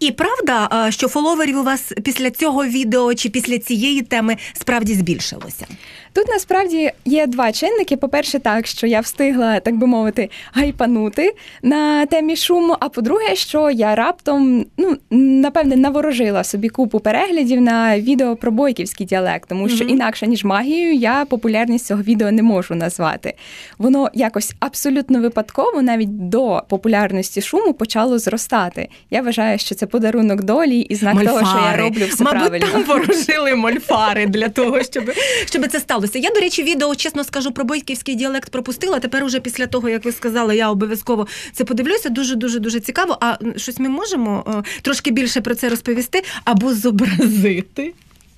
І 0.00 0.10
правда, 0.10 0.86
що 0.90 1.08
фоловерів 1.08 1.58
у 1.58 1.62
вас 1.62 1.92
після 2.04 2.30
цього 2.30 2.64
відео 2.64 3.14
чи 3.14 3.28
після 3.28 3.58
цієї 3.58 4.02
теми 4.02 4.36
справді 4.52 4.94
збільшилося? 4.94 5.66
Тут 6.14 6.28
насправді 6.28 6.90
є 7.04 7.26
два 7.26 7.52
чинники. 7.52 7.96
По-перше, 7.96 8.38
так, 8.38 8.66
що 8.66 8.86
я 8.86 9.00
встигла, 9.00 9.60
так 9.60 9.76
би 9.76 9.86
мовити, 9.86 10.30
гайпанути 10.52 11.34
на 11.62 12.06
темі 12.06 12.36
шуму. 12.36 12.76
А 12.80 12.88
по-друге, 12.88 13.34
що 13.36 13.70
я 13.70 13.94
раптом, 13.94 14.66
ну 14.76 14.96
напевне, 15.10 15.76
наворожила 15.76 16.44
собі 16.44 16.68
купу 16.68 17.00
переглядів 17.00 17.60
на 17.60 17.98
відео 18.00 18.36
про 18.36 18.52
бойківський 18.52 19.06
діалект, 19.06 19.48
тому 19.48 19.68
що 19.68 19.84
Мгм. 19.84 19.94
інакше 19.94 20.26
ніж 20.26 20.44
магією 20.44 20.94
я 20.94 21.24
популярність 21.24 21.86
цього 21.86 22.02
відео 22.02 22.30
не 22.30 22.42
можу 22.42 22.74
назвати. 22.74 23.34
Воно 23.78 24.10
якось 24.14 24.52
абсолютно 24.60 25.20
випадково, 25.20 25.82
навіть 25.82 26.28
до 26.28 26.62
популярності 26.68 27.40
шуму, 27.42 27.72
почало 27.74 28.18
зростати. 28.18 28.88
Я 29.10 29.22
вважаю, 29.22 29.58
що 29.58 29.74
це 29.74 29.86
подарунок 29.86 30.42
долі 30.42 30.78
і 30.80 30.94
знак 30.94 31.24
того, 31.24 31.38
що 31.38 31.58
я 31.70 31.76
роблю 31.76 32.04
все 32.08 32.24
Мабуть, 32.24 32.40
правильно. 32.40 32.66
там 32.72 32.82
ворожили 32.84 33.54
мольфари 33.54 34.26
для 34.26 34.48
того, 34.48 34.82
щоб, 34.82 35.04
щоб 35.44 35.66
це 35.68 35.80
сталося. 36.08 36.28
Я, 36.28 36.34
до 36.34 36.40
речі, 36.40 36.62
відео, 36.62 36.94
чесно 36.94 37.24
скажу, 37.24 37.52
про 37.52 37.64
бойківський 37.64 38.14
діалект 38.14 38.50
пропустила. 38.50 39.00
Тепер 39.00 39.24
уже 39.24 39.40
після 39.40 39.66
того, 39.66 39.88
як 39.88 40.04
ви 40.04 40.12
сказали, 40.12 40.56
я 40.56 40.70
обов'язково 40.70 41.26
це 41.52 41.64
подивлюся. 41.64 42.08
Дуже 42.08 42.34
дуже 42.34 42.58
дуже 42.58 42.80
цікаво. 42.80 43.18
А 43.20 43.36
щось 43.56 43.78
ми 43.78 43.88
можемо 43.88 44.44
е, 44.48 44.80
трошки 44.82 45.10
більше 45.10 45.40
про 45.40 45.54
це 45.54 45.68
розповісти 45.68 46.22
або 46.44 46.74
зобразити. 46.74 47.92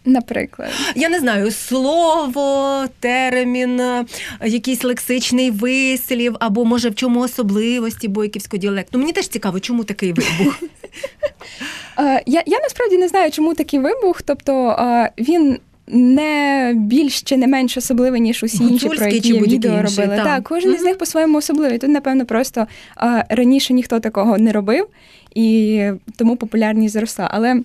Наприклад. 0.06 0.70
Я 0.94 1.08
не 1.08 1.20
знаю, 1.20 1.50
слово, 1.50 2.84
термін, 3.00 3.80
е, 3.80 4.04
якийсь 4.44 4.84
лексичний 4.84 5.50
вислів, 5.50 6.36
або 6.40 6.64
може 6.64 6.88
в 6.88 6.94
чому 6.94 7.20
особливості 7.20 8.08
бойківського 8.08 8.60
діалекту. 8.60 8.98
Мені 8.98 9.12
теж 9.12 9.28
цікаво, 9.28 9.60
чому 9.60 9.84
такий 9.84 10.12
вибух. 10.12 10.62
Е, 11.98 12.22
Я, 12.26 12.42
я 12.46 12.58
насправді 12.60 12.96
не 12.96 13.08
знаю, 13.08 13.30
чому 13.30 13.54
такий 13.54 13.80
вибух. 13.80 14.22
Тобто 14.22 14.76
він 15.18 15.58
не 15.86 16.72
більш 16.76 17.22
чи 17.22 17.36
не 17.36 17.46
менш 17.46 17.76
особливий, 17.76 18.20
ніж 18.20 18.42
усі 18.42 18.64
інші, 18.64 18.88
про 18.88 19.06
які 19.06 19.20
чи 19.20 19.38
відео 19.40 19.80
інший, 19.80 20.04
робили. 20.04 20.16
так. 20.16 20.24
Так, 20.26 20.44
кожен 20.48 20.74
із 20.74 20.82
них 20.82 20.98
по-своєму 20.98 21.38
особливий. 21.38 21.78
Тут, 21.78 21.90
напевно, 21.90 22.26
просто 22.26 22.66
е, 23.02 23.24
раніше 23.28 23.74
ніхто 23.74 24.00
такого 24.00 24.38
не 24.38 24.52
робив, 24.52 24.86
і 25.34 25.80
тому 26.16 26.36
популярність 26.36 26.92
зросла. 26.94 27.28
Але 27.32 27.62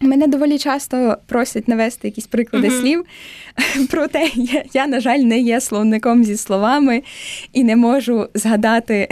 Мене 0.00 0.26
доволі 0.26 0.58
часто 0.58 1.16
просять 1.26 1.68
навести 1.68 2.08
якісь 2.08 2.26
приклади 2.26 2.68
Мгм. 2.68 2.80
слів. 2.80 3.04
Проте 3.90 4.30
я, 4.34 4.64
я, 4.72 4.86
на 4.86 5.00
жаль, 5.00 5.18
не 5.18 5.38
є 5.38 5.60
словником 5.60 6.24
зі 6.24 6.36
словами 6.36 7.02
і 7.52 7.64
не 7.64 7.76
можу 7.76 8.28
згадати 8.34 9.08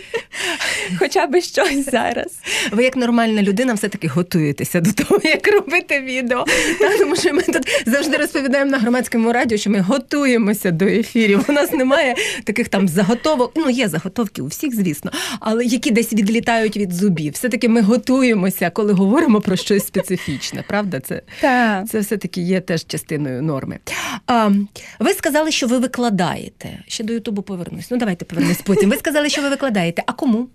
хоча 0.98 1.26
б 1.26 1.40
щось 1.40 1.90
зараз. 1.90 2.38
Ви 2.72 2.84
як 2.84 2.96
нормальна 2.96 3.42
людина 3.42 3.74
все-таки 3.74 4.08
готуєтеся 4.08 4.80
до 4.80 4.92
того, 4.92 5.20
як 5.24 5.48
робити 5.48 6.00
відео. 6.00 6.44
Та, 6.80 6.98
тому 6.98 7.16
що 7.16 7.34
ми 7.34 7.42
тут 7.42 7.62
завжди 7.86 8.16
розповідаємо 8.16 8.70
на 8.70 8.78
громадському 8.78 9.32
радіо, 9.32 9.58
що 9.58 9.70
ми 9.70 9.80
готуємося 9.80 10.70
до 10.70 10.84
ефірів. 10.84 11.44
У 11.48 11.52
нас 11.52 11.72
немає 11.72 12.14
таких 12.44 12.68
там 12.68 12.88
заготовок. 12.88 13.52
Ну, 13.56 13.70
є 13.70 13.88
заготовки 13.88 14.42
у 14.42 14.46
всіх, 14.46 14.74
звісно, 14.74 15.10
але 15.40 15.64
які 15.64 15.90
десь 15.90 16.12
відлітають 16.12 16.76
від 16.76 16.92
зубів. 16.92 17.32
Все-таки 17.32 17.68
ми 17.68 17.80
готуємося, 17.80 18.70
коли 18.70 18.92
говоримо 18.92 19.40
про 19.40 19.56
щось 19.56 19.86
специфічне. 19.86 20.64
Правда, 20.68 21.00
це, 21.00 21.22
Так. 21.40 21.88
це 21.88 22.00
все-таки 22.00 22.40
є 22.40 22.60
теж 22.60 22.86
частиною 22.86 23.42
норми. 23.42 23.78
А, 24.26 24.50
ви 24.98 25.12
сказали, 25.12 25.50
що 25.50 25.66
ви 25.66 25.78
викладаєте. 25.78 26.68
Ще 26.86 27.04
до 27.04 27.12
Ютубу 27.12 27.42
повернусь. 27.42 27.90
Ну, 27.90 27.96
давайте 27.96 28.24
повернусь 28.24 28.60
потім. 28.64 28.90
Ви 28.90 28.96
сказали, 28.96 29.28
що 29.28 29.42
ви 29.42 29.48
викладаєте. 29.48 29.81
А 30.06 30.12
кому? 30.12 30.48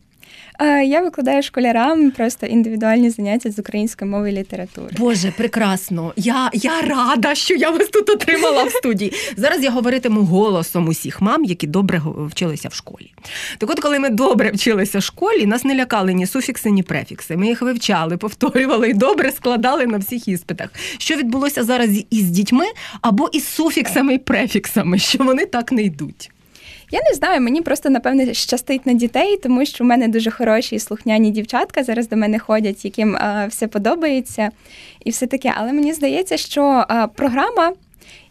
Я 0.86 1.02
викладаю 1.02 1.44
школярам 1.44 2.12
просто 2.12 2.46
індивідуальні 2.46 3.10
заняття 3.10 3.52
з 3.52 3.60
української 3.60 4.12
мови 4.12 4.30
і 4.30 4.34
літератури. 4.34 4.88
Боже, 4.98 5.34
прекрасно. 5.38 6.14
Я 6.16 6.50
я 6.54 6.82
рада, 6.82 7.36
що 7.36 7.56
я 7.56 7.70
вас 7.70 7.88
тут 7.90 8.10
отримала 8.10 8.64
в 8.64 8.72
студії. 8.72 9.14
Зараз 9.38 9.64
я 9.64 9.72
говоритиму 9.72 10.22
голосом 10.22 10.88
усіх 10.88 11.22
мам, 11.22 11.44
які 11.44 11.68
добре 11.68 12.02
вчилися 12.30 12.70
в 12.70 12.74
школі. 12.74 13.14
Так 13.58 13.70
от, 13.70 13.80
коли 13.80 14.00
ми 14.00 14.10
добре 14.10 14.52
вчилися 14.52 15.00
в 15.00 15.04
школі, 15.04 15.46
нас 15.46 15.64
не 15.64 15.76
лякали 15.76 16.14
ні 16.14 16.28
суфікси, 16.28 16.72
ні 16.72 16.84
префікси. 16.84 17.38
Ми 17.38 17.48
їх 17.48 17.62
вивчали, 17.62 18.18
повторювали 18.18 18.90
і 18.90 18.94
добре 18.94 19.32
складали 19.32 19.86
на 19.86 19.98
всіх 19.98 20.28
іспитах. 20.28 20.70
Що 20.98 21.16
відбулося 21.16 21.64
зараз 21.64 21.90
із 22.10 22.24
дітьми 22.30 22.66
або 23.02 23.30
із 23.34 23.48
суфіксами 23.48 24.14
і 24.14 24.18
префіксами, 24.18 25.00
що 25.00 25.24
вони 25.24 25.46
так 25.46 25.72
не 25.72 25.82
йдуть. 25.82 26.32
Я 26.91 27.00
не 27.10 27.15
знаю, 27.15 27.41
мені 27.41 27.62
просто 27.62 27.89
напевне 27.89 28.34
щастить 28.34 28.86
на 28.86 28.94
дітей, 28.94 29.38
тому 29.44 29.65
що 29.65 29.84
в 29.84 29.88
мене 29.88 30.08
дуже 30.08 30.32
хороші 30.32 30.75
і 30.75 30.79
слухняні 30.79 31.32
дівчатка 31.32 31.84
зараз 31.84 32.10
до 32.10 32.15
мене 32.15 32.39
ходять, 32.39 32.86
яким 32.86 33.15
а, 33.15 33.48
все 33.48 33.67
подобається, 33.67 34.50
і 35.06 35.10
все 35.10 35.27
таке. 35.27 35.53
Але 35.58 35.74
мені 35.74 35.94
здається, 35.94 36.38
що 36.38 36.86
а, 36.88 37.08
програма. 37.08 37.74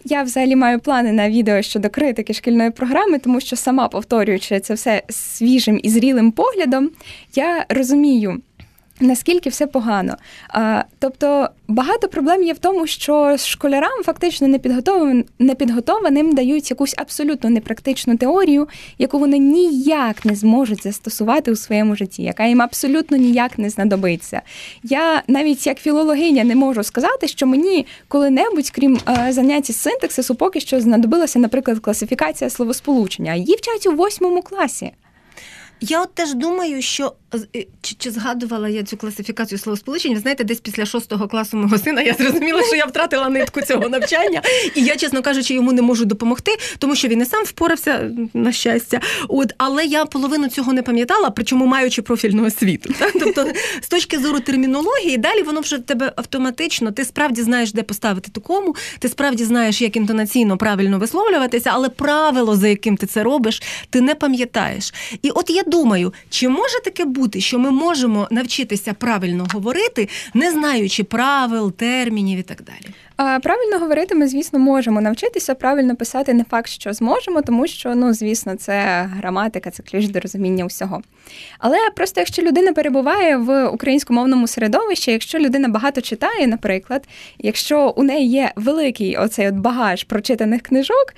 Я 0.04 0.22
взагалі 0.22 0.56
маю 0.56 0.80
плани 0.80 1.12
на 1.12 1.30
відео 1.30 1.62
щодо 1.62 1.90
критики 1.90 2.34
шкільної 2.34 2.70
програми, 2.70 3.18
тому 3.18 3.40
що 3.40 3.56
сама 3.56 3.88
повторюючи 3.88 4.60
це 4.60 4.74
все 4.74 5.02
свіжим 5.08 5.80
і 5.82 5.90
зрілим 5.90 6.32
поглядом, 6.32 6.90
я 7.34 7.66
розумію, 7.68 8.40
Наскільки 9.00 9.50
все 9.50 9.66
погано. 9.66 10.16
А, 10.48 10.82
Тобто 10.98 11.48
багато 11.68 12.08
проблем 12.08 12.42
є 12.42 12.52
в 12.52 12.58
тому, 12.58 12.86
що 12.86 13.36
школярам 13.36 14.02
фактично 14.04 14.48
непідготованим, 14.48 15.24
непідготованим 15.38 16.34
дають 16.34 16.70
якусь 16.70 16.94
абсолютно 16.98 17.50
непрактичну 17.50 18.16
теорію, 18.16 18.68
яку 18.98 19.18
вони 19.18 19.38
ніяк 19.38 20.24
не 20.24 20.34
зможуть 20.34 20.82
застосувати 20.82 21.52
у 21.52 21.56
своєму 21.56 21.96
житті, 21.96 22.22
яка 22.22 22.46
їм 22.46 22.62
абсолютно 22.62 23.16
ніяк 23.16 23.58
не 23.58 23.70
знадобиться. 23.70 24.42
Я 24.82 25.22
навіть 25.28 25.66
як 25.66 25.78
філологиня 25.78 26.44
не 26.44 26.56
можу 26.56 26.82
сказати, 26.82 27.28
що 27.28 27.46
мені 27.46 27.86
коли-небудь, 28.08 28.70
крім 28.70 28.98
а, 29.04 29.32
заняття 29.32 29.72
з 29.72 29.76
синтаксису, 29.76 30.34
поки 30.34 30.60
що 30.60 30.80
знадобилася, 30.80 31.38
наприклад, 31.38 31.78
класифікація 31.78 32.50
словосполучення. 32.50 33.34
Її 33.34 33.56
вчать 33.56 33.86
у 33.86 33.92
восьмому 33.92 34.42
класі. 34.42 34.92
Я 35.80 36.02
от 36.02 36.14
теж 36.14 36.34
думаю, 36.34 36.82
що 36.82 37.12
е, 37.56 37.66
чи, 37.82 37.94
чи 37.98 38.10
згадувала 38.10 38.68
я 38.68 38.82
цю 38.82 38.96
класифікацію 38.96 39.58
словосполучень, 39.58 40.14
ви 40.14 40.20
знаєте, 40.20 40.44
десь 40.44 40.60
після 40.60 40.86
шостого 40.86 41.28
класу 41.28 41.56
мого 41.56 41.78
сина 41.78 42.02
я 42.02 42.14
зрозуміла, 42.14 42.62
що 42.62 42.76
я 42.76 42.86
втратила 42.86 43.28
нитку 43.28 43.62
цього 43.62 43.88
навчання, 43.88 44.42
і 44.74 44.82
я, 44.84 44.96
чесно 44.96 45.22
кажучи, 45.22 45.54
йому 45.54 45.72
не 45.72 45.82
можу 45.82 46.04
допомогти, 46.04 46.50
тому 46.78 46.94
що 46.94 47.08
він 47.08 47.22
і 47.22 47.24
сам 47.24 47.44
впорався 47.44 48.10
на 48.34 48.52
щастя. 48.52 49.00
От, 49.28 49.52
але 49.58 49.84
я 49.84 50.04
половину 50.04 50.48
цього 50.48 50.72
не 50.72 50.82
пам'ятала, 50.82 51.30
причому 51.30 51.66
маючи 51.66 52.02
профільну 52.02 52.46
освіту. 52.46 52.94
Так? 52.98 53.12
Тобто, 53.20 53.46
з 53.82 53.88
точки 53.88 54.18
зору 54.18 54.40
термінології, 54.40 55.16
далі 55.16 55.42
воно 55.42 55.60
вже 55.60 55.76
в 55.76 55.82
тебе 55.82 56.12
автоматично. 56.16 56.92
Ти 56.92 57.04
справді 57.04 57.42
знаєш, 57.42 57.72
де 57.72 57.82
поставити 57.82 58.30
ту 58.30 58.40
кому, 58.40 58.74
ти 58.98 59.08
справді 59.08 59.44
знаєш, 59.44 59.82
як 59.82 59.96
інтонаційно 59.96 60.56
правильно 60.56 60.98
висловлюватися, 60.98 61.70
але 61.72 61.88
правило, 61.88 62.56
за 62.56 62.68
яким 62.68 62.96
ти 62.96 63.06
це 63.06 63.22
робиш, 63.22 63.62
ти 63.90 64.00
не 64.00 64.14
пам'ятаєш. 64.14 64.94
І 65.22 65.30
от 65.30 65.50
я 65.50 65.62
думаю, 65.66 66.14
чи 66.30 66.48
може 66.48 66.80
таке 66.84 67.04
бути, 67.04 67.40
що 67.40 67.58
ми 67.58 67.70
можемо 67.70 68.28
навчитися 68.30 68.94
правильно 68.94 69.46
говорити, 69.54 70.08
не 70.34 70.52
знаючи 70.52 71.04
правил, 71.04 71.72
термінів 71.72 72.38
і 72.38 72.42
так 72.42 72.62
далі? 72.62 72.94
Правильно 73.16 73.78
говорити, 73.80 74.14
ми, 74.14 74.28
звісно, 74.28 74.58
можемо 74.58 75.00
навчитися 75.00 75.54
правильно 75.54 75.96
писати 75.96 76.34
не 76.34 76.44
факт, 76.44 76.70
що 76.70 76.92
зможемо, 76.92 77.42
тому 77.42 77.66
що, 77.66 77.94
ну, 77.94 78.12
звісно, 78.14 78.56
це 78.56 79.08
граматика, 79.16 79.70
це 79.70 79.82
ключ 79.82 80.06
до 80.06 80.20
розуміння 80.20 80.64
усього. 80.64 81.02
Але 81.58 81.78
просто 81.96 82.20
якщо 82.20 82.42
людина 82.42 82.72
перебуває 82.72 83.36
в 83.36 83.66
українськомовному 83.66 84.46
середовищі, 84.46 85.12
якщо 85.12 85.38
людина 85.38 85.68
багато 85.68 86.00
читає, 86.00 86.46
наприклад, 86.46 87.08
якщо 87.38 87.94
у 87.96 88.02
неї 88.02 88.28
є 88.28 88.52
великий 88.56 89.16
оцей 89.16 89.48
от 89.48 89.54
багаж 89.54 90.04
прочитаних 90.04 90.62
книжок, 90.62 91.14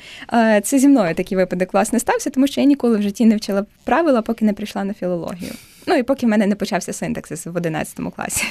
це 0.63 0.79
зі 0.79 0.89
мною 0.89 1.15
такий 1.15 1.37
випадок 1.37 1.73
власне 1.73 2.01
стався, 2.01 2.31
тому 2.31 2.47
що 2.47 2.61
я 2.61 2.67
ніколи 2.67 2.99
в 2.99 3.03
житті 3.03 3.25
не 3.25 3.37
вчила 3.37 3.67
правила, 3.85 4.23
поки 4.23 4.45
не 4.45 4.53
прийшла 4.53 4.85
на 4.85 4.95
філологію. 4.95 5.53
Ну 5.87 5.95
і 5.95 6.03
поки 6.03 6.27
в 6.27 6.29
мене 6.29 6.47
не 6.47 6.55
почався 6.55 6.93
синтаксис 6.93 7.47
в 7.47 7.57
11 7.57 7.99
класі. 8.17 8.45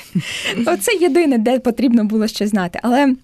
Оце 0.66 0.92
єдине, 0.94 1.38
де 1.38 1.60
потрібно 1.60 2.04
було 2.04 2.28
щось 2.28 2.50
знати. 2.50 2.80
Але 2.84 3.16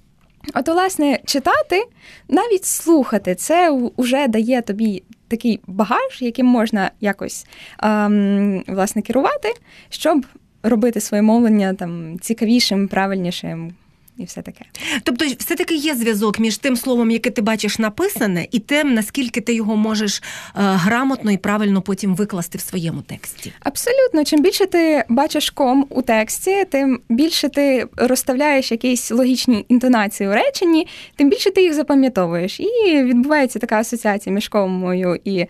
От, 0.56 0.68
власне, 0.68 1.20
читати, 1.26 1.84
навіть 2.30 2.66
слухати, 2.66 3.36
це 3.36 3.90
вже 3.98 4.28
дає 4.28 4.62
тобі 4.62 5.04
такий 5.28 5.60
багаж, 5.68 6.22
яким 6.22 6.46
можна 6.46 6.92
якось 7.02 7.46
ем, 7.84 8.64
власне 8.68 9.02
керувати, 9.02 9.54
щоб 9.90 10.26
робити 10.64 11.00
своє 11.00 11.22
мовлення 11.22 11.74
там 11.74 12.20
цікавішим, 12.20 12.88
правильнішим 12.88 13.74
і 14.18 14.24
все 14.24 14.42
таке. 14.42 14.66
Тобто, 15.04 15.26
все-таки 15.40 15.76
є 15.76 15.96
зв'язок 15.96 16.40
між 16.40 16.58
тим 16.58 16.76
словом, 16.78 17.12
яке 17.12 17.30
ти 17.30 17.42
бачиш 17.42 17.80
написане, 17.80 18.48
і 18.52 18.60
тим, 18.60 18.94
наскільки 18.94 19.42
ти 19.42 19.54
його 19.54 19.76
можеш 19.76 20.18
е, 20.20 20.22
грамотно 20.56 21.32
і 21.32 21.38
правильно 21.38 21.82
потім 21.82 22.16
викласти 22.16 22.58
в 22.58 22.62
своєму 22.62 23.02
тексті. 23.02 23.54
Абсолютно, 23.60 24.24
чим 24.24 24.42
більше 24.42 24.66
ти 24.66 25.04
бачиш 25.10 25.50
ком 25.50 25.86
у 25.90 26.02
тексті, 26.02 26.66
тим 26.66 27.00
більше 27.10 27.50
ти 27.50 27.88
розставляєш 27.98 28.72
якісь 28.72 29.12
логічні 29.12 29.66
інтонації 29.70 30.30
у 30.30 30.34
реченні, 30.34 30.88
тим 31.16 31.30
більше 31.30 31.52
ти 31.52 31.62
їх 31.62 31.74
запам'ятовуєш. 31.74 32.60
І 32.60 33.04
відбувається 33.04 33.60
така 33.60 33.80
асоціація 33.80 34.34
між 34.36 34.48
комою 34.48 35.20
і 35.26 35.38
е, 35.40 35.50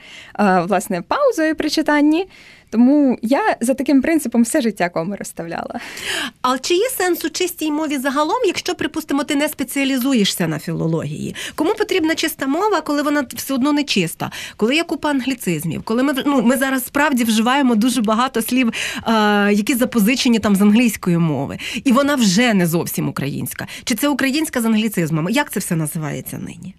власне 0.68 1.02
паузою 1.02 1.56
при 1.56 1.70
читанні. 1.70 2.28
Тому 2.74 3.18
я 3.22 3.58
за 3.62 3.74
таким 3.74 4.02
принципом 4.02 4.44
все 4.44 4.62
життя 4.62 4.90
коми 4.90 5.16
розставляла. 5.16 5.80
А 6.42 6.58
чи 6.58 6.74
є 6.74 6.90
сенс 6.98 7.26
у 7.26 7.30
чистій 7.30 7.72
мові 7.72 7.98
загалом, 7.98 8.38
якщо, 8.46 8.76
припустимо, 8.76 9.24
ти 9.24 9.36
не 9.36 9.50
спеціалізуєшся 9.50 10.48
на 10.48 10.60
філології? 10.60 11.36
Кому 11.56 11.74
потрібна 11.74 12.16
чиста 12.16 12.48
мова, 12.48 12.82
коли 12.82 13.02
вона 13.02 13.26
все 13.36 13.54
одно 13.54 13.74
не 13.74 13.84
чиста? 13.84 14.32
Коли 14.58 14.76
є 14.76 14.84
купа 14.84 15.10
англіцизмів, 15.10 15.84
коли 15.84 16.04
ми 16.04 16.14
ну, 16.26 16.42
ми 16.42 16.58
зараз 16.58 16.86
справді 16.86 17.24
вживаємо 17.24 17.76
дуже 17.76 18.02
багато 18.02 18.42
слів, 18.42 18.74
які 19.52 19.76
запозичені 19.76 20.40
там 20.40 20.56
з 20.56 20.62
англійської 20.62 21.18
мови, 21.18 21.58
і 21.84 21.92
вона 21.92 22.16
вже 22.16 22.54
не 22.54 22.68
зовсім 22.68 23.10
українська. 23.10 23.68
Чи 23.84 23.96
це 23.96 24.08
українська 24.08 24.62
з 24.62 24.66
англіцизмами? 24.66 25.32
Як 25.32 25.52
це 25.52 25.60
все 25.60 25.76
називається 25.76 26.38
нині? 26.38 26.76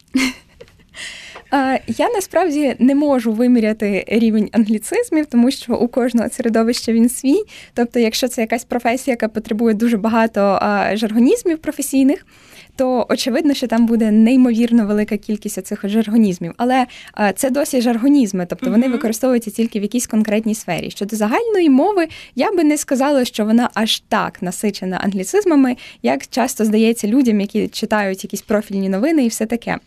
Я 1.87 2.09
насправді 2.15 2.77
не 2.79 2.95
можу 2.95 3.33
виміряти 3.33 4.05
рівень 4.09 4.49
англіцизмів, 4.53 5.27
тому 5.27 5.51
що 5.51 5.75
у 5.75 5.89
кожного 5.89 6.29
середовища 6.29 6.93
він 6.93 7.09
свій. 7.09 7.43
Тобто, 7.75 8.01
якщо 8.01 8.29
це 8.29 8.41
якась 8.41 8.65
професія, 8.65 9.13
яка 9.13 9.29
потребує 9.29 9.75
дуже 9.75 9.97
багато 9.97 10.59
жаргонізмів 10.95 11.59
професійних. 11.59 12.27
То 12.77 13.07
очевидно, 13.09 13.55
що 13.55 13.67
там 13.67 13.87
буде 13.87 14.11
неймовірно 14.11 14.87
велика 14.87 15.17
кількість 15.17 15.67
цих 15.67 15.89
жаргонізмів, 15.89 16.53
але 16.57 16.87
це 17.37 17.51
досі 17.51 17.81
жаргонізми, 17.81 18.47
тобто 18.49 18.71
вони 18.71 18.89
використовуються 18.89 19.51
тільки 19.51 19.81
в 19.81 19.83
якійсь 19.83 20.07
конкретній 20.07 20.55
сфері. 20.55 20.91
Щодо 20.91 21.17
загальної 21.17 21.71
мови, 21.71 22.09
я 22.35 22.53
би 22.53 22.65
не 22.65 22.79
сказала, 22.79 23.25
що 23.25 23.45
вона 23.45 23.71
аж 23.75 24.01
так 24.01 24.43
насичена 24.43 24.97
англіцизмами, 24.97 25.77
як 26.03 26.27
часто 26.27 26.65
здається 26.65 27.09
людям, 27.09 27.41
які 27.41 27.69
читають 27.69 28.25
якісь 28.25 28.43
профільні 28.43 28.89
новини 28.89 29.25
і 29.25 29.29
все 29.29 29.47
таке. 29.47 29.79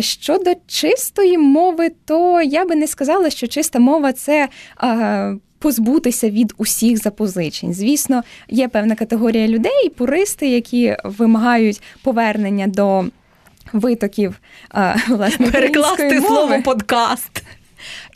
Щодо 0.00 0.52
чистої 0.66 1.38
мови, 1.38 1.90
то 2.04 2.42
я 2.42 2.64
би 2.64 2.76
не 2.76 2.86
сказала, 2.86 3.30
що 3.30 3.46
чиста 3.46 3.78
мова 3.78 4.12
це. 4.12 4.48
Позбутися 5.60 6.30
від 6.30 6.54
усіх 6.56 6.98
запозичень. 6.98 7.74
Звісно, 7.74 8.22
є 8.48 8.68
певна 8.68 8.94
категорія 8.94 9.48
людей, 9.48 9.88
пуристи, 9.96 10.48
які 10.48 10.96
вимагають 11.04 11.82
повернення 12.02 12.66
до 12.66 13.04
витоків 13.72 14.40
власне 15.08 15.46
перекласти 15.50 16.20
слово 16.20 16.62
подкаст. 16.62 17.42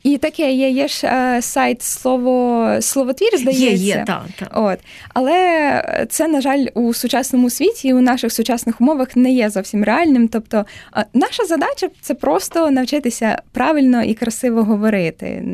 І 0.02 0.18
таке 0.18 0.52
є 0.52 0.68
є 0.68 0.88
ж 0.88 1.06
е, 1.06 1.42
сайт 1.42 1.82
слово 1.82 2.68
словотвір, 2.80 3.38
здається. 3.38 3.64
Є, 3.64 3.72
є, 3.72 4.04
так, 4.06 4.24
так. 4.38 4.48
От. 4.54 4.78
Але 5.14 6.06
це, 6.10 6.28
на 6.28 6.40
жаль, 6.40 6.66
у 6.74 6.94
сучасному 6.94 7.50
світі, 7.50 7.94
у 7.94 8.00
наших 8.00 8.32
сучасних 8.32 8.80
умовах 8.80 9.16
не 9.16 9.32
є 9.32 9.50
зовсім 9.50 9.84
реальним. 9.84 10.28
Тобто, 10.28 10.64
е, 10.96 11.04
наша 11.14 11.44
задача 11.44 11.88
це 12.00 12.14
просто 12.14 12.70
навчитися 12.70 13.42
правильно 13.52 14.02
і 14.02 14.14
красиво 14.14 14.64
говорити. 14.64 15.44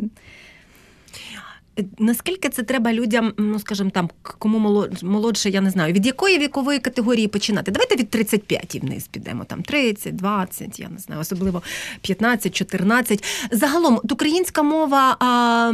Наскільки 1.99 2.49
це 2.49 2.63
треба 2.63 2.93
людям, 2.93 3.33
ну 3.37 3.59
скажімо 3.59 3.89
там, 3.89 4.09
кому 4.21 4.85
молодше, 5.01 5.49
я 5.49 5.61
не 5.61 5.69
знаю, 5.69 5.93
від 5.93 6.05
якої 6.05 6.39
вікової 6.39 6.79
категорії 6.79 7.27
починати? 7.27 7.71
Давайте 7.71 7.95
від 7.95 8.09
35 8.09 8.75
вниз 8.75 9.07
підемо, 9.07 9.43
там 9.43 9.61
30, 9.61 10.15
20, 10.15 10.79
я 10.79 10.89
не 10.89 10.97
знаю, 10.97 11.21
особливо 11.21 11.61
15, 12.01 12.55
14. 12.55 13.23
Загалом, 13.51 13.99
українська 14.03 14.63
мова. 14.63 15.17
А, 15.19 15.73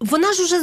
вона 0.00 0.32
ж 0.32 0.42
уже 0.42 0.60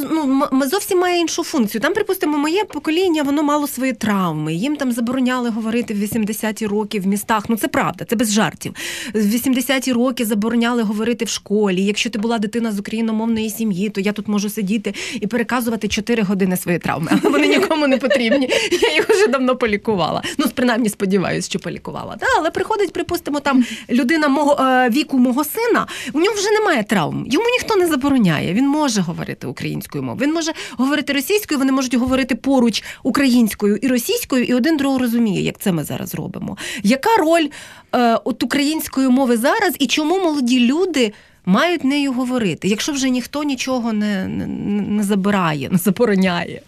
ну 0.51 0.69
зовсім 0.71 0.99
має 0.99 1.19
іншу 1.19 1.43
функцію. 1.43 1.81
Там, 1.81 1.93
припустимо, 1.93 2.37
моє 2.37 2.63
покоління 2.63 3.23
воно 3.23 3.43
мало 3.43 3.67
свої 3.67 3.93
травми. 3.93 4.53
Їм 4.53 4.75
там 4.75 4.91
забороняли 4.91 5.49
говорити 5.49 5.93
в 5.93 5.97
80-ті 5.97 6.67
роки 6.67 6.99
в 6.99 7.07
містах. 7.07 7.43
Ну 7.49 7.57
це 7.57 7.67
правда, 7.67 8.05
це 8.05 8.15
без 8.15 8.33
жартів. 8.33 8.73
В 9.13 9.17
80-ті 9.17 9.93
роки 9.93 10.25
забороняли 10.25 10.83
говорити 10.83 11.25
в 11.25 11.29
школі. 11.29 11.85
Якщо 11.85 12.09
ти 12.09 12.19
була 12.19 12.39
дитина 12.39 12.71
з 12.71 12.79
україномовної 12.79 13.49
сім'ї, 13.49 13.89
то 13.89 14.01
я 14.01 14.11
тут 14.11 14.27
можу 14.27 14.49
сидіти 14.49 14.93
і 15.13 15.27
переказувати 15.27 15.87
4 15.87 16.23
години 16.23 16.57
свої 16.57 16.79
травми. 16.79 17.11
Але 17.11 17.31
вони 17.31 17.47
нікому 17.47 17.87
не 17.87 17.97
потрібні. 17.97 18.49
Я 18.81 18.93
їх 18.93 19.09
вже 19.09 19.27
давно 19.27 19.55
полікувала. 19.55 20.23
Ну, 20.37 20.45
принаймні, 20.55 20.89
сподіваюся, 20.89 21.49
що 21.49 21.59
полікувала. 21.59 22.15
Да, 22.19 22.25
але 22.37 22.51
приходить, 22.51 22.93
припустимо, 22.93 23.39
там 23.39 23.65
людина 23.89 24.27
мого 24.27 24.63
е, 24.65 24.89
віку 24.89 25.17
мого 25.17 25.43
сина. 25.43 25.87
У 26.13 26.19
нього 26.19 26.35
вже 26.35 26.51
немає 26.51 26.83
травм. 26.83 27.25
Йому 27.27 27.45
ніхто 27.49 27.75
не 27.75 27.87
забороняє. 27.87 28.53
Він 28.53 28.67
може 28.67 29.01
говорити 29.01 29.20
українською 29.43 30.03
мовою. 30.03 30.27
Він 30.27 30.33
може 30.33 30.51
говорити 30.77 31.13
російською. 31.13 31.59
Вони 31.59 31.71
можуть 31.71 31.93
говорити 31.93 32.35
поруч 32.35 32.83
українською 33.03 33.75
і 33.75 33.87
російською, 33.87 34.43
і 34.43 34.53
один 34.53 34.77
другого 34.77 34.99
розуміє, 34.99 35.41
як 35.41 35.57
це 35.59 35.71
ми 35.71 35.83
зараз 35.83 36.15
робимо. 36.15 36.57
Яка 36.83 37.17
роль 37.17 37.47
е, 37.95 38.19
от 38.23 38.43
української 38.43 39.07
мови 39.07 39.37
зараз, 39.37 39.75
і 39.79 39.87
чому 39.87 40.19
молоді 40.19 40.59
люди? 40.59 41.13
Мають 41.45 41.83
нею 41.83 42.11
говорити, 42.11 42.67
якщо 42.67 42.91
вже 42.91 43.09
ніхто 43.09 43.43
нічого 43.43 43.93
не 43.93 44.27
не, 44.27 44.47
не 44.81 45.03
забирає, 45.03 45.69
не 45.69 45.77
забороняє. 45.77 46.61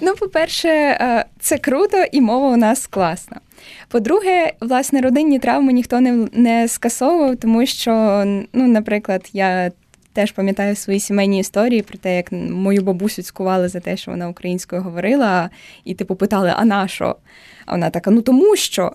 Ну, 0.00 0.14
по-перше, 0.14 0.68
е, 0.68 1.24
це 1.40 1.58
круто, 1.58 2.04
і 2.12 2.20
мова 2.20 2.48
у 2.48 2.56
нас 2.56 2.86
класна. 2.86 3.40
По-друге, 3.88 4.52
власне, 4.60 5.00
родинні 5.00 5.38
травми 5.38 5.72
ніхто 5.72 6.00
не 6.00 6.28
не 6.32 6.68
скасовував, 6.68 7.36
тому 7.36 7.66
що, 7.66 7.92
ну, 8.52 8.66
наприклад, 8.66 9.30
я 9.32 9.70
теж 10.18 10.32
пам'ятаю 10.32 10.76
свої 10.76 11.00
сімейні 11.00 11.38
історії 11.40 11.82
про 11.82 11.98
те, 11.98 12.16
як 12.16 12.32
мою 12.32 12.82
бабусю 12.82 13.22
цькували 13.22 13.68
за 13.68 13.80
те, 13.80 13.96
що 13.96 14.10
вона 14.10 14.28
українською 14.28 14.82
говорила, 14.82 15.50
і 15.84 15.94
типу 15.94 16.16
питали, 16.16 16.52
а 16.56 16.64
на 16.64 16.88
що? 16.88 17.16
А 17.66 17.72
вона 17.72 17.90
така: 17.90 18.10
ну 18.10 18.22
тому 18.22 18.56
що. 18.56 18.92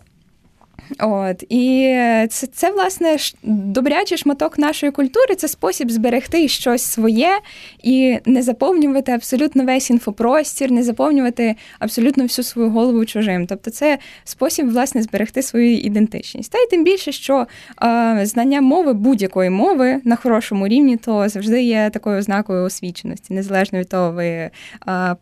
От 0.99 1.43
і 1.49 1.95
це, 2.29 2.47
це 2.47 2.71
власне 2.71 3.17
добрячий 3.43 4.17
шматок 4.17 4.57
нашої 4.57 4.91
культури. 4.91 5.35
Це 5.35 5.47
спосіб 5.47 5.91
зберегти 5.91 6.47
щось 6.47 6.83
своє 6.83 7.39
і 7.83 8.17
не 8.25 8.41
заповнювати 8.41 9.11
абсолютно 9.11 9.65
весь 9.65 9.89
інфопростір, 9.89 10.71
не 10.71 10.83
заповнювати 10.83 11.55
абсолютно 11.79 12.23
всю 12.23 12.45
свою 12.45 12.69
голову 12.69 13.05
чужим. 13.05 13.47
Тобто, 13.47 13.71
це 13.71 13.97
спосіб 14.23 14.69
власне 14.69 15.01
зберегти 15.01 15.41
свою 15.41 15.77
ідентичність. 15.77 16.51
Та 16.51 16.57
й 16.57 16.67
тим 16.67 16.83
більше, 16.83 17.11
що 17.11 17.47
е, 17.83 18.19
знання 18.25 18.61
мови 18.61 18.93
будь-якої 18.93 19.49
мови 19.49 20.01
на 20.03 20.15
хорошому 20.15 20.67
рівні, 20.67 20.97
то 20.97 21.29
завжди 21.29 21.63
є 21.63 21.89
такою 21.93 22.19
ознакою 22.19 22.65
освіченості, 22.65 23.33
незалежно 23.33 23.79
від 23.79 23.89
того, 23.89 24.11
ви 24.11 24.25
е, 24.25 24.51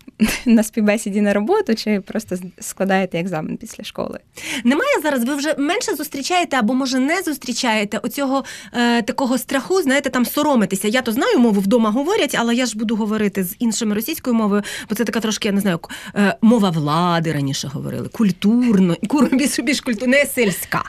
на 0.46 0.64
співбесіді 0.64 1.22
на 1.22 1.34
роботу 1.34 1.76
чи 1.76 2.02
просто 2.02 2.36
складаєте 2.60 3.20
екзамен 3.20 3.58
після 3.58 3.84
школи. 3.84 4.20
Немає 4.64 5.02
зараз. 5.04 5.24
Ви 5.24 5.36
вже 5.36 5.51
менше 5.58 5.96
зустрічаєте 5.96 6.58
або 6.58 6.74
може 6.74 7.00
не 7.00 7.22
зустрічаєте 7.22 7.98
оцього 7.98 8.44
е, 8.74 9.02
такого 9.02 9.38
страху, 9.38 9.82
знаєте, 9.82 10.10
там 10.10 10.26
соромитися. 10.26 10.88
Я 10.88 11.02
то 11.02 11.12
знаю 11.12 11.40
мову 11.40 11.62
вдома 11.62 11.90
говорять, 11.90 12.36
але 12.40 12.56
я 12.56 12.66
ж 12.66 12.78
буду 12.78 12.96
говорити 12.96 13.44
з 13.44 13.56
іншими 13.60 13.96
російською 13.96 14.36
мовою, 14.36 14.64
бо 14.90 14.96
це 14.96 15.04
така 15.04 15.20
трошки, 15.20 15.48
я 15.48 15.52
не 15.52 15.62
знаю, 15.62 15.80
е, 16.16 16.36
мова 16.42 16.70
влади 16.70 17.32
раніше 17.32 17.68
говорили, 17.68 18.08
культурно, 18.08 18.96
більш, 19.32 19.60
більш 19.60 19.82
культурно, 19.82 20.12
не 20.12 20.26
сільська. 20.26 20.84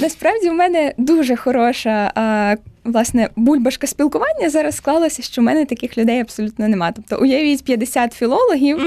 Насправді 0.00 0.50
в 0.50 0.54
мене 0.54 0.94
дуже 0.98 1.36
хороша 1.36 2.12
а, 2.14 2.56
власне 2.84 3.28
бульбашка 3.36 3.86
спілкування. 3.86 4.50
Зараз 4.50 4.76
склалося, 4.76 5.22
що 5.22 5.40
в 5.40 5.44
мене 5.44 5.64
таких 5.64 5.98
людей 5.98 6.20
абсолютно 6.20 6.68
нема. 6.68 6.92
Тобто, 6.92 7.18
уявіть 7.22 7.64
50 7.64 8.12
філологів, 8.12 8.78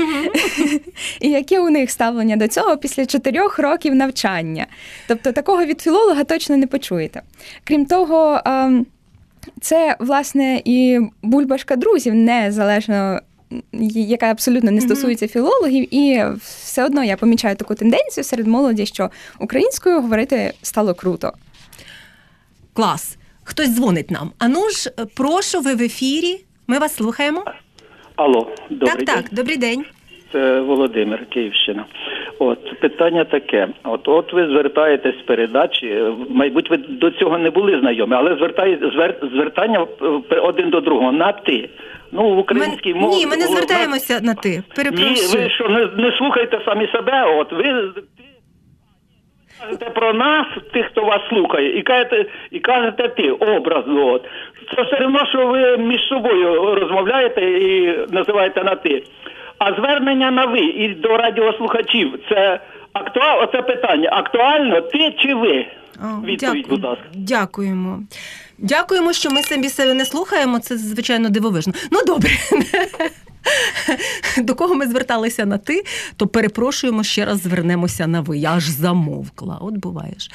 і 1.21 1.29
яке 1.29 1.59
у 1.59 1.69
них 1.69 1.91
ставлення 1.91 2.35
до 2.35 2.47
цього 2.47 2.77
після 2.77 3.05
чотирьох 3.05 3.59
років 3.59 3.95
навчання. 3.95 4.67
Тобто, 5.07 5.31
такого 5.31 5.65
від 5.65 5.81
філолога 5.81 6.23
точно 6.23 6.57
не 6.57 6.67
почуєте. 6.67 7.21
Крім 7.63 7.85
того, 7.85 8.41
це 9.61 9.95
власне 9.99 10.61
і 10.65 10.99
бульбашка 11.21 11.75
друзів 11.75 12.15
незалежно 12.15 13.19
яка 13.71 14.25
абсолютно 14.25 14.71
не 14.71 14.81
стосується 14.81 15.27
філологів, 15.27 15.95
і 15.95 16.23
все 16.43 16.85
одно 16.85 17.03
я 17.03 17.17
помічаю 17.17 17.55
таку 17.55 17.75
тенденцію 17.75 18.23
серед 18.23 18.47
молоді, 18.47 18.85
що 18.85 19.09
українською 19.39 20.01
говорити 20.01 20.53
стало 20.61 20.93
круто. 20.93 21.33
Клас. 22.73 23.17
Хтось 23.45 23.69
дзвонить 23.75 24.11
нам. 24.11 24.31
Ану 24.39 24.69
ж, 24.69 24.89
прошу, 25.17 25.59
ви 25.59 25.75
в 25.75 25.81
ефірі. 25.81 26.35
Ми 26.67 26.79
вас 26.79 26.95
слухаємо. 26.95 27.43
Алло, 28.15 28.47
добрий 28.69 28.89
так, 28.89 28.97
день. 28.97 29.15
так, 29.15 29.25
добрий 29.31 29.57
день. 29.57 29.85
Це 30.31 30.61
Володимир, 30.61 31.25
Київщина. 31.25 31.85
От 32.39 32.79
питання 32.79 33.23
таке: 33.25 33.67
от 33.83 34.07
от 34.07 34.33
ви 34.33 34.47
звертаєтесь 34.47 35.15
з 35.19 35.21
передачі, 35.27 36.03
мабуть, 36.29 36.69
ви 36.69 36.77
до 36.77 37.11
цього 37.11 37.37
не 37.37 37.49
були 37.49 37.79
знайомі, 37.79 38.15
але 38.15 38.35
звертає 38.35 38.79
звер, 38.93 39.15
звертання 39.33 39.87
один 40.43 40.69
до 40.69 40.81
другого 40.81 41.11
на 41.11 41.31
ти. 41.31 41.69
Ну, 42.11 42.35
в 42.35 42.37
українській 42.37 42.93
ми, 42.93 42.99
мові... 42.99 43.15
Ні, 43.15 43.27
ми 43.27 43.37
не 43.37 43.45
звертаємося 43.45 44.19
на 44.23 44.33
ти. 44.33 44.63
Перепрошую. 44.75 45.11
Ні, 45.11 45.43
ви 45.43 45.49
що 45.49 45.69
не, 45.69 46.03
не 46.03 46.17
слухайте 46.17 46.61
самі 46.65 46.87
себе. 46.87 47.37
От 47.39 47.51
ви 47.51 47.91
кажете 49.59 49.85
про 49.85 50.13
нас, 50.13 50.47
тих, 50.73 50.85
хто 50.85 51.05
вас 51.05 51.21
слухає, 51.29 51.79
і 51.79 51.81
кажете, 51.81 52.25
і 52.51 52.59
кажете 52.59 53.07
ти 53.07 53.31
образно. 53.31 54.07
От 54.07 54.25
це 54.75 54.81
все 54.83 55.05
одно, 55.05 55.25
що 55.25 55.47
ви 55.47 55.77
між 55.77 56.01
собою 56.09 56.75
розмовляєте 56.75 57.41
і 57.41 57.97
називаєте 58.11 58.63
на 58.63 58.75
ти. 58.75 59.03
А 59.57 59.73
звернення 59.73 60.31
на 60.31 60.45
ви 60.45 60.59
і 60.59 60.87
до 60.87 61.17
радіослухачів 61.17 62.19
це 62.29 62.59
актуально 62.93 63.45
це 63.51 63.61
питання. 63.61 64.09
Актуально 64.11 64.81
ти 64.81 65.15
чи 65.19 65.33
ви? 65.33 65.65
О, 66.03 66.25
Відповідь, 66.25 66.67
будь 66.69 66.83
ласка. 66.83 67.03
Дякуємо. 67.13 67.99
Дякуємо, 68.57 69.13
що 69.13 69.29
ми 69.29 69.41
самі 69.41 69.69
себе 69.69 69.93
не 69.93 70.05
слухаємо. 70.05 70.59
Це 70.59 70.77
звичайно 70.77 71.29
дивовижно. 71.29 71.73
Ну 71.91 71.99
добре. 72.07 72.29
До 74.37 74.55
кого 74.55 74.75
ми 74.75 74.87
зверталися 74.87 75.45
на 75.45 75.57
ти, 75.57 75.83
то 76.17 76.27
перепрошуємо 76.27 77.03
ще 77.03 77.25
раз 77.25 77.41
звернемося 77.41 78.07
на 78.07 78.21
ви. 78.21 78.37
Я 78.37 78.51
аж 78.51 78.69
замовкла. 78.69 79.57
От 79.61 79.77
буваєш. 79.77 80.31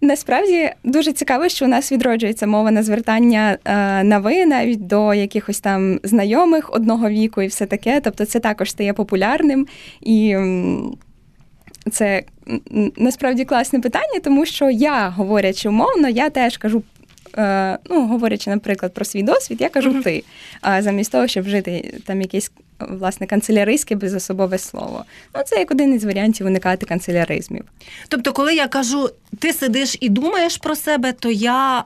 Насправді 0.00 0.70
дуже 0.84 1.12
цікаво, 1.12 1.48
що 1.48 1.64
у 1.64 1.68
нас 1.68 1.92
відроджується 1.92 2.46
мова 2.46 2.70
на 2.70 2.82
звертання 2.82 3.58
е, 3.64 4.04
на 4.04 4.18
ви, 4.18 4.46
навіть 4.46 4.86
до 4.86 5.14
якихось 5.14 5.60
там 5.60 6.00
знайомих 6.02 6.70
одного 6.72 7.08
віку 7.08 7.42
і 7.42 7.46
все 7.46 7.66
таке. 7.66 8.00
Тобто, 8.04 8.24
це 8.24 8.40
також 8.40 8.70
стає 8.70 8.92
популярним 8.92 9.66
і. 10.00 10.36
Це 11.90 12.22
насправді 12.96 13.44
класне 13.44 13.80
питання, 13.80 14.20
тому 14.24 14.46
що 14.46 14.70
я, 14.70 15.08
говорячи 15.08 15.68
умовно, 15.68 16.08
я 16.08 16.30
теж 16.30 16.56
кажу 16.56 16.82
ну, 17.90 18.06
говорячи, 18.06 18.50
наприклад, 18.50 18.94
про 18.94 19.04
свій 19.04 19.22
досвід, 19.22 19.60
я 19.60 19.68
кажу 19.68 19.90
uh-huh. 19.92 20.02
ти, 20.02 20.24
замість 20.82 21.12
того, 21.12 21.26
щоб 21.26 21.44
вжити 21.44 21.94
там 22.06 22.20
якесь 22.20 22.50
власне 22.88 23.26
канцеляристське 23.26 23.94
безособове 23.94 24.58
слово. 24.58 25.04
Ну, 25.34 25.42
це 25.46 25.56
як 25.56 25.70
один 25.70 25.94
із 25.94 26.04
варіантів 26.04 26.46
уникати 26.46 26.86
канцеляризмів. 26.86 27.64
Тобто, 28.08 28.32
коли 28.32 28.54
я 28.54 28.68
кажу, 28.68 29.10
ти 29.38 29.52
сидиш 29.52 29.96
і 30.00 30.08
думаєш 30.08 30.56
про 30.56 30.76
себе, 30.76 31.12
то 31.12 31.30
я 31.30 31.84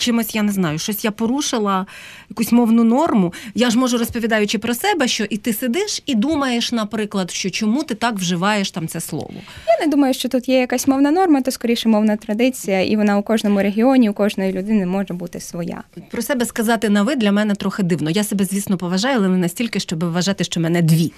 чимось, 0.00 0.34
я 0.34 0.42
не 0.42 0.52
знаю, 0.52 0.78
щось 0.78 1.04
я 1.04 1.10
порушила, 1.10 1.86
якусь 2.30 2.52
мовну 2.52 2.84
норму. 2.84 3.32
Я 3.54 3.70
ж 3.70 3.78
можу 3.78 3.98
розповідаючи 3.98 4.58
про 4.58 4.74
себе, 4.74 5.08
що 5.08 5.24
і 5.24 5.36
ти 5.36 5.52
сидиш 5.52 6.02
і 6.06 6.14
думаєш, 6.14 6.72
наприклад, 6.72 7.30
що 7.30 7.50
чому 7.50 7.82
ти 7.82 7.94
так 7.94 8.14
вживаєш 8.14 8.70
там 8.70 8.88
це 8.88 9.00
слово. 9.00 9.34
Я 9.68 9.86
не 9.86 9.90
думаю, 9.90 10.14
що 10.14 10.28
тут 10.28 10.48
є 10.48 10.58
якась 10.58 10.86
мовна 10.86 11.10
норма, 11.10 11.42
то 11.42 11.50
скоріше 11.50 11.88
мовна 11.88 12.16
традиція, 12.16 12.82
і 12.82 12.96
вона 12.96 13.18
у 13.18 13.22
кожному 13.22 13.62
регіоні, 13.62 14.10
у 14.10 14.12
кожної 14.12 14.52
людини 14.52 14.86
може 14.86 15.14
бути 15.14 15.40
своя. 15.40 15.82
Про 16.10 16.22
себе 16.22 16.44
сказати 16.44 16.88
на 16.88 17.02
ви 17.02 17.16
для 17.16 17.32
мене 17.32 17.54
трохи 17.54 17.82
дивно. 17.82 18.10
Я 18.10 18.24
себе, 18.24 18.44
звісно, 18.44 18.76
поважаю, 18.76 19.16
але 19.16 19.28
не 19.28 19.36
настільки, 19.36 19.80
щоб 19.80 20.04
вважати, 20.04 20.44
що 20.44 20.60
мене 20.60 20.82
дві. 20.82 21.12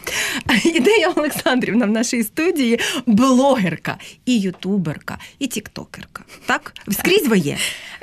Ідея 0.75 1.13
Олександрівна 1.17 1.87
в 1.87 1.91
нашій 1.91 2.23
студії 2.23 2.79
блогерка, 3.07 3.97
і 4.27 4.41
ютуберка, 4.41 5.19
і 5.39 5.47
тіктокерка. 5.47 6.25
Так? 6.47 6.75
Скрізь 6.91 7.29
ви 7.29 7.39
є. 7.39 7.57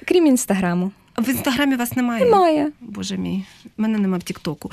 Крім 0.06 0.26
інстаграму. 0.70 0.92
В 1.18 1.30
інстаграмі 1.30 1.76
вас 1.76 1.96
немає? 1.96 2.26
Немає. 2.26 2.72
Боже 2.82 3.18
мій, 3.18 3.44
мене 3.78 3.98
нема 3.98 4.18
в 4.18 4.24
Тіктоку. 4.24 4.72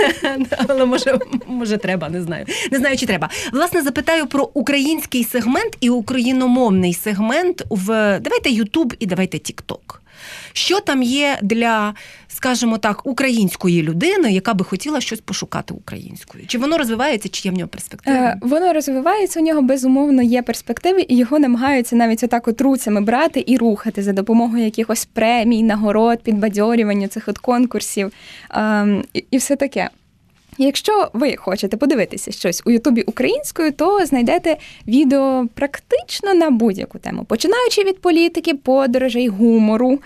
Але 0.68 0.84
може, 0.84 1.18
може, 1.46 1.76
треба, 1.76 2.08
не 2.08 2.22
знаю. 2.22 2.46
Не 2.72 2.78
знаю, 2.78 2.96
чи 2.96 3.06
треба. 3.06 3.30
Власне, 3.52 3.82
запитаю 3.82 4.26
про 4.26 4.50
український 4.54 5.24
сегмент 5.24 5.76
і 5.80 5.90
україномовний 5.90 6.94
сегмент 6.94 7.62
в 7.70 8.20
давайте 8.20 8.50
Ютуб 8.50 8.94
і 8.98 9.06
давайте 9.06 9.38
Тікток. 9.38 10.02
Що 10.52 10.80
там 10.80 11.02
є 11.02 11.38
для, 11.42 11.94
скажімо 12.28 12.78
так, 12.78 13.06
української 13.06 13.82
людини, 13.82 14.32
яка 14.32 14.54
би 14.54 14.64
хотіла 14.64 15.00
щось 15.00 15.20
пошукати 15.20 15.74
українською? 15.74 16.46
Чи 16.46 16.58
воно 16.58 16.78
розвивається, 16.78 17.28
чи 17.28 17.48
є 17.48 17.52
в 17.52 17.58
нього 17.58 17.68
перспективи? 17.68 18.16
Е, 18.16 18.38
Воно 18.40 18.72
розвивається, 18.72 19.40
у 19.40 19.42
нього 19.42 19.62
безумовно 19.62 20.22
є 20.22 20.42
перспективи, 20.42 21.06
і 21.08 21.16
його 21.16 21.38
намагаються 21.38 21.96
навіть 21.96 22.22
отак 22.22 22.48
от 22.48 22.60
руцями 22.60 23.00
брати 23.00 23.44
і 23.46 23.56
рухати 23.56 24.02
за 24.02 24.12
допомогою 24.12 24.64
якихось 24.64 25.04
премій, 25.04 25.62
нагород, 25.62 26.22
підбадьорювання 26.22 27.08
цих 27.08 27.28
от 27.28 27.38
конкурсів 27.38 28.12
е, 28.50 29.02
і, 29.14 29.24
і 29.30 29.36
все 29.36 29.56
таке. 29.56 29.90
Якщо 30.58 31.10
ви 31.12 31.36
хочете 31.36 31.76
подивитися 31.76 32.32
щось 32.32 32.62
у 32.66 32.70
Ютубі 32.70 33.02
українською, 33.02 33.72
то 33.72 34.06
знайдете 34.06 34.56
відео 34.88 35.46
практично 35.54 36.34
на 36.34 36.50
будь-яку 36.50 36.98
тему, 36.98 37.24
починаючи 37.24 37.84
від 37.84 38.00
політики, 38.00 38.54
подорожей, 38.54 39.28
гумору, 39.28 39.98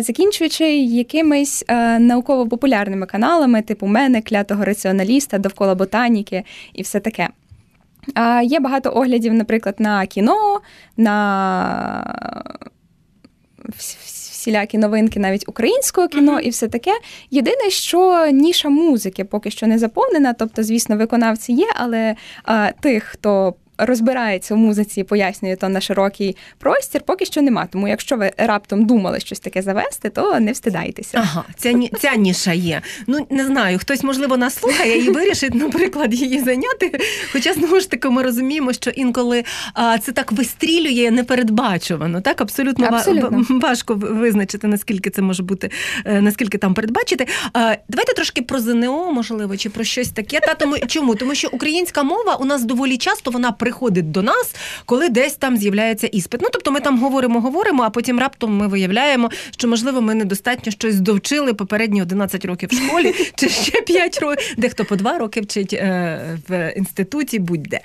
закінчуючи 0.00 0.76
якимись 0.78 1.64
науково-популярними 1.98 3.06
каналами, 3.06 3.62
типу 3.62 3.86
мене, 3.86 4.22
клятого 4.22 4.64
раціоналіста, 4.64 5.38
довкола 5.38 5.74
ботаніки 5.74 6.42
і 6.74 6.82
все 6.82 7.00
таке. 7.00 7.28
Є 8.42 8.60
багато 8.60 8.90
оглядів, 8.94 9.34
наприклад, 9.34 9.74
на 9.78 10.06
кіно, 10.06 10.60
на 10.96 12.14
всілякі 14.38 14.78
новинки 14.78 15.20
навіть 15.20 15.48
українського 15.48 16.08
кіно 16.08 16.40
і 16.40 16.50
все 16.50 16.68
таке. 16.68 16.90
Єдине, 17.30 17.70
що 17.70 18.26
ніша 18.26 18.68
музики 18.68 19.24
поки 19.24 19.50
що 19.50 19.66
не 19.66 19.78
заповнена. 19.78 20.32
Тобто, 20.32 20.62
звісно, 20.62 20.96
виконавці 20.96 21.52
є, 21.52 21.66
але 21.74 22.16
а, 22.44 22.70
тих, 22.80 23.04
хто 23.04 23.54
розбирається 23.78 24.54
в 24.54 24.58
музиці, 24.58 25.00
і 25.00 25.04
пояснює 25.04 25.56
то 25.56 25.68
на 25.68 25.80
широкий 25.80 26.36
простір, 26.58 27.00
поки 27.06 27.24
що 27.26 27.42
нема. 27.42 27.66
Тому, 27.66 27.88
якщо 27.88 28.16
ви 28.16 28.32
раптом 28.36 28.84
думали 28.86 29.20
щось 29.20 29.40
таке 29.40 29.62
завести, 29.62 30.10
то 30.10 30.40
не 30.40 30.52
встидайтеся. 30.52 31.18
Ага, 31.18 31.44
ця, 31.56 31.74
ця 32.00 32.14
ніша 32.16 32.52
є. 32.52 32.82
Ну 33.06 33.26
не 33.30 33.46
знаю, 33.46 33.78
хтось 33.78 34.02
можливо 34.02 34.36
нас 34.36 34.54
слухає 34.54 35.04
і 35.04 35.10
вирішить, 35.10 35.54
наприклад, 35.54 36.14
її 36.14 36.40
зайняти. 36.40 37.00
Хоча 37.32 37.52
знову 37.52 37.80
ж 37.80 37.90
таки 37.90 38.08
ми 38.10 38.22
розуміємо, 38.22 38.72
що 38.72 38.90
інколи 38.90 39.44
а, 39.74 39.98
це 39.98 40.12
так 40.12 40.32
вистрілює 40.32 41.10
непередбачувано. 41.10 42.20
Так 42.20 42.40
абсолютно, 42.40 42.86
Абсолютно. 42.86 43.44
важко 43.50 43.94
визначити, 43.94 44.66
наскільки 44.66 45.10
це 45.10 45.22
може 45.22 45.42
бути, 45.42 45.70
е, 46.04 46.20
наскільки 46.20 46.58
там 46.58 46.74
передбачити. 46.74 47.26
А, 47.52 47.74
давайте 47.88 48.12
трошки 48.14 48.42
про 48.42 48.60
ЗНО, 48.60 49.12
можливо, 49.12 49.56
чи 49.56 49.70
про 49.70 49.84
щось 49.84 50.08
таке. 50.08 50.40
Та 50.40 50.54
тому 50.54 50.78
чому? 50.78 51.14
Тому 51.14 51.34
що 51.34 51.48
українська 51.52 52.02
мова 52.02 52.34
у 52.34 52.44
нас 52.44 52.64
доволі 52.64 52.98
часто 52.98 53.30
вона 53.30 53.52
приходить 53.68 54.10
до 54.10 54.22
нас, 54.22 54.54
коли 54.86 55.08
десь 55.08 55.34
там 55.34 55.56
з'являється 55.56 56.06
іспит. 56.06 56.40
Ну 56.42 56.48
тобто 56.52 56.70
ми 56.70 56.80
там 56.80 56.98
говоримо, 56.98 57.40
говоримо, 57.40 57.82
а 57.82 57.90
потім 57.90 58.18
раптом 58.18 58.56
ми 58.56 58.68
виявляємо, 58.68 59.30
що 59.50 59.68
можливо 59.68 60.00
ми 60.00 60.14
недостатньо 60.14 60.72
щось 60.72 61.00
довчили 61.00 61.54
попередні 61.54 62.02
11 62.02 62.44
років 62.44 62.68
в 62.72 62.72
школі, 62.72 63.14
чи 63.34 63.48
ще 63.48 63.82
5 63.82 64.18
років, 64.18 64.54
дехто 64.56 64.84
по 64.84 64.96
2 64.96 65.18
роки 65.18 65.40
вчить 65.40 65.72
е, 65.72 66.38
в 66.48 66.72
інституті, 66.76 67.38
будь-де. 67.38 67.80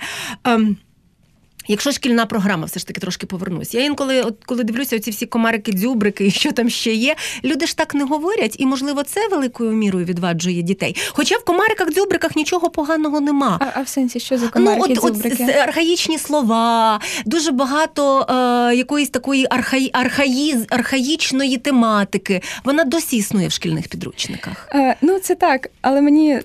Якщо 1.68 1.92
шкільна 1.92 2.26
програма, 2.26 2.64
все 2.64 2.80
ж 2.80 2.86
таки 2.86 3.00
трошки 3.00 3.26
повернусь. 3.26 3.74
Я 3.74 3.84
інколи, 3.84 4.22
от 4.22 4.34
коли 4.46 4.64
дивлюся 4.64 4.96
оці 4.96 5.10
всі 5.10 5.26
комарики, 5.26 5.72
дзюбрики 5.72 6.26
і 6.26 6.30
що 6.30 6.52
там 6.52 6.68
ще 6.70 6.92
є, 6.94 7.16
люди 7.44 7.66
ж 7.66 7.76
так 7.76 7.94
не 7.94 8.04
говорять, 8.04 8.56
і 8.58 8.66
можливо 8.66 9.02
це 9.02 9.28
великою 9.28 9.70
мірою 9.72 10.04
відваджує 10.04 10.62
дітей. 10.62 10.96
Хоча 11.12 11.36
в 11.36 11.44
комариках, 11.44 11.90
дзюбриках 11.90 12.36
нічого 12.36 12.70
поганого 12.70 13.20
нема. 13.20 13.58
А, 13.60 13.78
а 13.80 13.82
в 13.82 13.88
сенсі, 13.88 14.20
що 14.20 14.38
за 14.38 14.44
Ну, 14.44 14.50
комарики, 14.50 14.92
от, 14.92 14.98
от 15.04 15.14
дзюбрики? 15.14 15.44
с- 15.44 15.56
архаїчні 15.62 16.18
слова, 16.18 17.00
дуже 17.26 17.50
багато 17.52 18.26
е, 18.70 18.76
якоїсь 18.76 19.08
такої 19.10 19.46
архаї, 19.50 19.90
архаї, 19.92 20.56
архаїчної 20.70 21.56
тематики. 21.56 22.40
Вона 22.64 22.84
досі 22.84 23.16
існує 23.16 23.48
в 23.48 23.52
шкільних 23.52 23.88
підручниках. 23.88 24.68
Е, 24.74 24.96
ну, 25.02 25.18
це 25.18 25.34
так, 25.34 25.70
але 25.82 26.00
мені, 26.00 26.40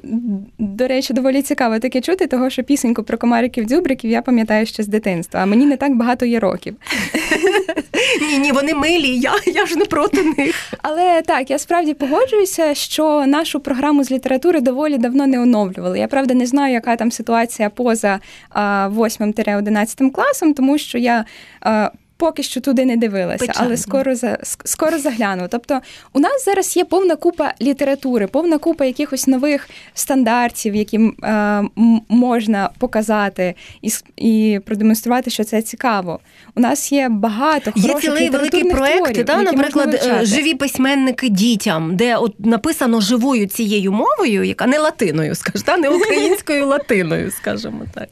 до 0.58 0.88
речі, 0.88 1.14
доволі 1.14 1.42
цікаво 1.42 1.80
таке 1.80 2.02
чути, 2.02 2.28
того 2.28 2.50
що 2.50 2.64
пісеньку 2.64 3.04
про 3.04 3.18
комариків 3.18 3.66
дзюбриків 3.66 4.12
я 4.12 4.22
пам'ятаю 4.22 4.66
ще 4.66 4.84
з 4.84 4.88
дитинства. 5.10 5.40
А 5.40 5.46
мені 5.46 5.66
не 5.66 5.78
так 5.78 5.96
багато 5.96 6.26
є 6.26 6.40
років. 6.40 6.76
Ні, 8.22 8.38
ні, 8.38 8.52
вони 8.52 8.74
милі, 8.74 9.18
я, 9.18 9.34
я 9.46 9.66
ж 9.66 9.76
не 9.76 9.86
проти 9.86 10.24
них. 10.24 10.74
Але 10.82 11.22
так, 11.22 11.50
я 11.50 11.60
справді 11.60 11.94
погоджуюся, 11.94 12.74
що 12.74 13.26
нашу 13.28 13.60
програму 13.60 14.04
з 14.04 14.12
літератури 14.12 14.62
доволі 14.62 14.98
давно 14.98 15.28
не 15.28 15.40
оновлювали. 15.40 16.00
Я 16.00 16.08
правда 16.08 16.34
не 16.34 16.46
знаю, 16.46 16.74
яка 16.74 16.96
там 16.96 17.12
ситуація 17.12 17.70
поза 17.70 18.20
8-11 18.56 20.12
класом, 20.12 20.54
тому 20.54 20.78
що 20.78 20.98
я. 20.98 21.26
Поки 22.20 22.44
що 22.44 22.62
туди 22.62 22.86
не 22.86 22.98
дивилася, 22.98 23.46
Печально. 23.46 23.68
але 23.68 23.78
скоро 23.78 24.16
за 24.16 24.38
скоро 24.44 24.98
загляну. 24.98 25.48
Тобто, 25.50 25.80
у 26.14 26.20
нас 26.20 26.46
зараз 26.46 26.78
є 26.78 26.86
повна 26.86 27.16
купа 27.16 27.54
літератури, 27.62 28.28
повна 28.28 28.58
купа 28.58 28.86
якихось 28.86 29.28
нових 29.28 29.70
стандартів, 29.94 30.76
які 30.76 31.00
е, 31.24 31.64
можна 32.10 32.70
показати 32.80 33.56
і, 33.82 33.90
і 34.18 34.60
продемонструвати, 34.66 35.30
що 35.30 35.44
це 35.44 35.62
цікаво. 35.62 36.20
У 36.56 36.60
нас 36.60 36.92
є 36.92 37.10
багато 37.10 37.72
Є 37.76 37.94
цілий 37.94 38.30
великий 38.30 38.64
проект, 38.64 39.26
та, 39.26 39.42
наприклад, 39.42 39.94
е, 39.94 40.26
живі 40.26 40.54
письменники 40.54 41.30
дітям, 41.30 41.96
де 41.96 42.16
от 42.16 42.46
написано 42.46 43.02
живою 43.02 43.48
цією 43.48 43.92
мовою, 43.92 44.44
яка 44.44 44.68
не 44.68 44.80
латиною, 44.80 45.36
скаж, 45.36 45.62
та, 45.62 45.78
не 45.78 45.90
українською 46.00 46.68
латиною, 46.68 47.32
скажімо 47.32 47.82
так. 47.94 48.10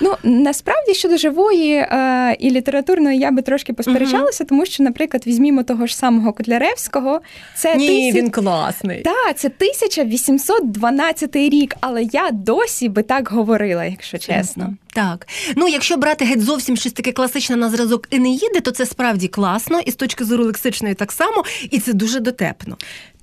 Ну 0.00 0.14
насправді 0.22 0.94
щодо 0.94 1.16
живої 1.16 1.74
е, 1.74 2.36
і 2.38 2.50
літературної 2.50 3.18
я 3.18 3.30
би 3.30 3.42
трошки 3.46 3.72
посперечалася, 3.72 4.44
тому 4.44 4.66
що, 4.66 4.82
наприклад, 4.82 5.26
візьмімо 5.26 5.62
того 5.62 5.86
ж 5.86 5.96
самого 5.96 6.32
Котляревського. 6.32 7.20
Це 7.54 7.76
Ні, 7.76 7.88
тисяч- 7.88 8.14
він 8.14 8.30
класний. 8.30 9.02
Так, 9.02 9.38
це 9.38 9.48
1812 9.48 11.36
рік, 11.36 11.74
але 11.80 12.02
я 12.02 12.30
досі 12.32 12.88
би 12.88 13.02
так 13.02 13.28
говорила, 13.28 13.84
якщо 13.84 14.18
чесно. 14.18 14.74
Так. 14.94 15.26
Ну, 15.56 15.68
якщо 15.68 15.96
брати 15.96 16.24
геть 16.24 16.42
зовсім 16.42 16.76
щось 16.76 16.92
таке 16.92 17.12
класичне 17.12 17.56
на 17.56 17.70
зразок 17.70 18.08
Енеїди, 18.10 18.60
то 18.60 18.70
це 18.70 18.86
справді 18.86 19.28
класно, 19.28 19.80
і 19.80 19.90
з 19.90 19.96
точки 19.96 20.24
зору 20.24 20.44
лексичної 20.44 20.94
так 20.94 21.12
само, 21.12 21.44
і 21.70 21.78
це 21.78 21.92
дуже 21.92 22.20
дотепно. 22.20 22.76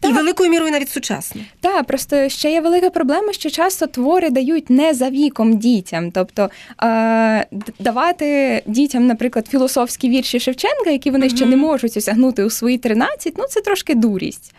І 0.04 0.12
великою 0.12 0.50
мірою 0.50 0.72
навіть 0.72 0.90
сучасно. 0.90 1.42
Так, 1.62 1.86
просто 1.86 2.30
ще 2.30 2.52
є 2.52 2.62
велика 2.62 2.90
проблема, 2.90 3.34
що 3.34 3.50
часто 3.50 3.88
твори 3.88 4.30
дають 4.30 4.70
не 4.70 4.94
за 4.94 5.10
віком 5.10 5.58
дітям. 5.58 6.12
Тобто 6.12 6.50
е, 6.84 7.46
давати 7.80 8.62
дітям, 8.66 9.08
наприклад, 9.08 9.48
філософські 9.48 10.10
вірші 10.10 10.40
Шевченка, 10.40 10.90
які 10.90 11.12
вони 11.12 11.30
ще 11.30 11.46
не 11.46 11.56
можуть 11.56 11.98
осягнути 11.98 12.44
у 12.44 12.50
свої 12.50 12.78
13, 12.78 13.34
ну 13.38 13.44
це 13.50 13.62
трошки 13.62 13.96
дурість. 13.96 14.54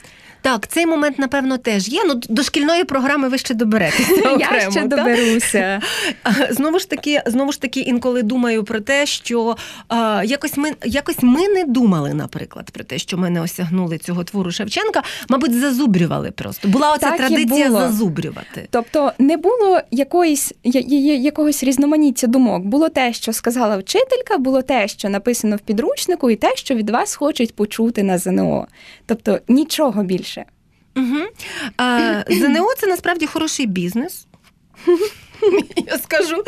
Так, 0.44 0.66
цей 0.68 0.86
момент, 0.86 1.18
напевно, 1.18 1.58
теж 1.58 1.88
є. 1.88 2.02
Ну, 2.06 2.14
до 2.28 2.42
шкільної 2.42 2.84
програми 2.84 3.28
ви 3.28 3.38
ще 3.38 3.54
доберетеся. 3.54 4.36
Я 4.40 4.70
ще 4.70 4.86
доберуся. 4.86 5.80
Знову 6.50 6.78
ж 6.78 6.90
таки, 6.90 7.22
знову 7.26 7.52
ж 7.52 7.60
таки, 7.60 7.80
інколи 7.80 8.22
думаю 8.22 8.64
про 8.64 8.80
те, 8.80 9.06
що 9.06 9.56
а, 9.88 10.22
якось 10.26 10.56
ми 10.56 10.70
якось 10.84 11.16
ми 11.22 11.48
не 11.48 11.64
думали, 11.64 12.14
наприклад, 12.14 12.70
про 12.70 12.84
те, 12.84 12.98
що 12.98 13.16
ми 13.18 13.30
не 13.30 13.40
осягнули 13.40 13.98
цього 13.98 14.24
твору 14.24 14.50
Шевченка. 14.50 15.02
Мабуть, 15.28 15.52
зазубрювали 15.60 16.30
просто. 16.30 16.68
Була 16.68 16.92
оця 16.92 17.06
Так 17.10 17.16
традиція 17.16 17.70
зазубрювати. 17.70 18.68
Тобто 18.70 19.12
не 19.18 19.36
було 19.36 19.80
якоїсь 19.90 20.52
я- 20.64 20.80
я- 20.86 21.14
якогось 21.14 21.62
різноманіття 21.64 22.26
думок. 22.26 22.62
Було 22.64 22.88
те, 22.88 23.12
що 23.12 23.32
сказала 23.32 23.76
вчителька, 23.76 24.38
було 24.38 24.62
те, 24.62 24.88
що 24.88 25.08
написано 25.08 25.56
в 25.56 25.60
підручнику, 25.60 26.30
і 26.30 26.36
те, 26.36 26.56
що 26.56 26.74
від 26.74 26.90
вас 26.90 27.14
хочуть 27.14 27.54
почути 27.56 28.02
на 28.02 28.18
ЗНО. 28.18 28.66
Тобто 29.06 29.38
нічого 29.48 30.02
більше. 30.02 30.33
Угу. 30.96 31.18
А, 31.76 32.22
ЗНО 32.30 32.74
це 32.78 32.86
насправді 32.86 33.26
хороший 33.26 33.66
бізнес. 33.66 34.26
Я 35.86 35.98
скажу, 35.98 36.44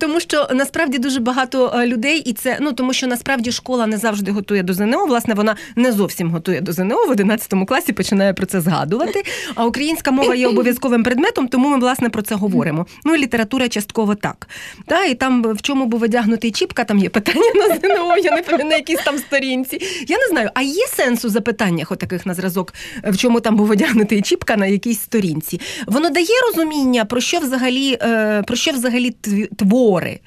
тому 0.00 0.20
що 0.20 0.48
насправді 0.54 0.98
дуже 0.98 1.20
багато 1.20 1.72
е, 1.74 1.86
людей, 1.86 2.18
і 2.18 2.32
це 2.32 2.58
ну 2.60 2.72
тому, 2.72 2.92
що 2.92 3.06
насправді 3.06 3.52
школа 3.52 3.86
не 3.86 3.98
завжди 3.98 4.32
готує 4.32 4.62
до 4.62 4.74
ЗНО. 4.74 5.06
Власне, 5.06 5.34
вона 5.34 5.56
не 5.76 5.92
зовсім 5.92 6.30
готує 6.30 6.60
до 6.60 6.72
ЗНО. 6.72 7.06
В 7.06 7.10
11 7.10 7.54
класі 7.68 7.92
починає 7.92 8.32
про 8.32 8.46
це 8.46 8.60
згадувати. 8.60 9.22
А 9.54 9.64
українська 9.64 10.10
мова 10.10 10.34
є 10.34 10.48
обов'язковим 10.48 11.02
предметом, 11.02 11.48
тому 11.48 11.68
ми 11.68 11.78
власне 11.78 12.08
про 12.08 12.22
це 12.22 12.34
говоримо. 12.34 12.86
Ну 13.04 13.14
і 13.14 13.18
література 13.18 13.68
частково 13.68 14.14
так. 14.14 14.48
Та 14.86 15.04
і 15.04 15.14
там 15.14 15.42
в 15.42 15.62
чому 15.62 15.86
був 15.86 16.02
одягнутий 16.02 16.50
Чіпка, 16.50 16.84
там 16.84 16.98
є 16.98 17.08
питання 17.08 17.52
на 17.54 17.76
ЗНО. 17.76 18.16
Я 18.16 18.30
не 18.30 18.42
пам'ятаю 18.42 18.70
на 18.70 18.76
якійсь 18.76 19.02
там 19.04 19.18
сторінці. 19.18 19.80
Я 20.08 20.18
не 20.18 20.26
знаю, 20.28 20.50
а 20.54 20.62
є 20.62 20.86
сенс 20.86 21.24
у 21.24 21.28
запитаннях 21.28 21.92
отаких 21.92 22.26
на 22.26 22.34
зразок, 22.34 22.74
в 23.04 23.16
чому 23.16 23.40
там 23.40 23.56
був 23.56 23.70
одягнутий 23.70 24.22
Чіпка 24.22 24.56
на 24.56 24.66
якійсь 24.66 25.00
сторінці. 25.00 25.60
Воно 25.86 26.10
дає 26.10 26.40
розуміння 26.46 27.04
про 27.04 27.20
що 27.20 27.38
взагалі 27.38 27.98
е, 28.02 28.17
про 28.46 28.56
що 28.56 28.70
взагалі 28.72 29.10
твори, 29.56 30.20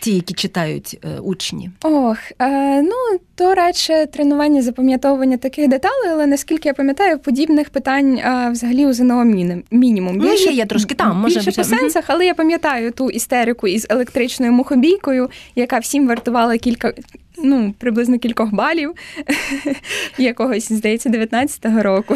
ті, 0.00 0.14
які 0.14 0.34
читають 0.34 0.98
е, 1.04 1.18
учні. 1.20 1.70
Ох, 1.82 2.16
е, 2.42 2.82
ну 2.82 2.92
то 3.34 3.54
радше 3.54 4.06
тренування 4.06 4.62
запам'ятовування 4.62 5.36
таких 5.36 5.68
деталей, 5.68 6.08
але 6.12 6.26
наскільки 6.26 6.68
я 6.68 6.74
пам'ятаю, 6.74 7.18
подібних 7.18 7.70
питань 7.70 8.16
е, 8.18 8.48
взагалі 8.52 8.86
у 8.86 8.92
ЗНО 8.92 9.24
міні- 9.24 9.62
мінімум. 9.70 10.16
Ну, 10.16 10.36
ще 10.36 10.50
є 10.52 10.66
трошки 10.66 10.94
там, 10.94 11.16
може 11.16 11.34
більше 11.34 11.52
по 11.52 11.64
сенсах, 11.64 12.04
але 12.06 12.26
я 12.26 12.34
пам'ятаю 12.34 12.90
ту 12.92 13.10
істерику 13.10 13.68
із 13.68 13.86
електричною 13.90 14.52
мухобійкою, 14.52 15.30
яка 15.54 15.78
всім 15.78 16.08
вартувала 16.08 16.58
кілька. 16.58 16.92
ну, 17.44 17.74
приблизно 17.78 18.18
кількох 18.18 18.52
балів 18.54 18.92
якогось, 20.18 20.72
здається, 20.72 21.08
19-го 21.10 21.82
року. 21.82 22.14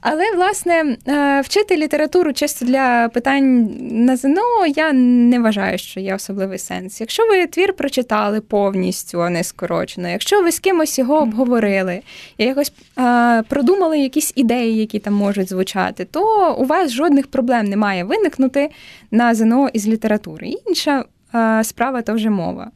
Але, 0.00 0.32
власне, 0.36 0.96
е, 1.08 1.40
вчити 1.40 1.76
літературу 1.76 2.32
чисто 2.32 2.64
для 2.64 3.08
питань 3.08 3.68
на 4.06 4.16
ЗНО 4.16 4.66
я 4.76 4.92
не 4.92 5.38
вважаю, 5.38 5.78
що 5.78 6.00
є 6.00 6.14
особливий 6.14 6.58
сенс. 6.58 7.00
Якщо 7.00 7.26
ви 7.26 7.46
твір 7.46 7.72
прочитали 7.72 8.40
повністю, 8.40 9.22
а 9.22 9.30
не 9.30 9.44
скорочено, 9.44 10.08
якщо 10.08 10.42
ви 10.42 10.52
з 10.52 10.58
кимось 10.58 10.98
його 10.98 11.22
обговорили, 11.22 12.00
якось 12.38 12.72
а, 12.96 13.42
продумали 13.48 13.98
якісь 13.98 14.32
ідеї, 14.36 14.76
які 14.76 14.98
там 14.98 15.14
можуть 15.14 15.48
звучати, 15.48 16.04
то 16.04 16.54
у 16.58 16.64
вас 16.64 16.92
жодних 16.92 17.26
проблем 17.26 17.66
не 17.66 17.76
має 17.76 18.04
виникнути 18.04 18.70
на 19.10 19.34
ЗНО 19.34 19.68
із 19.72 19.88
літератури. 19.88 20.48
Інша 20.66 21.04
а, 21.32 21.64
справа 21.64 22.02
то 22.02 22.14
вже 22.14 22.30
мова. 22.30 22.70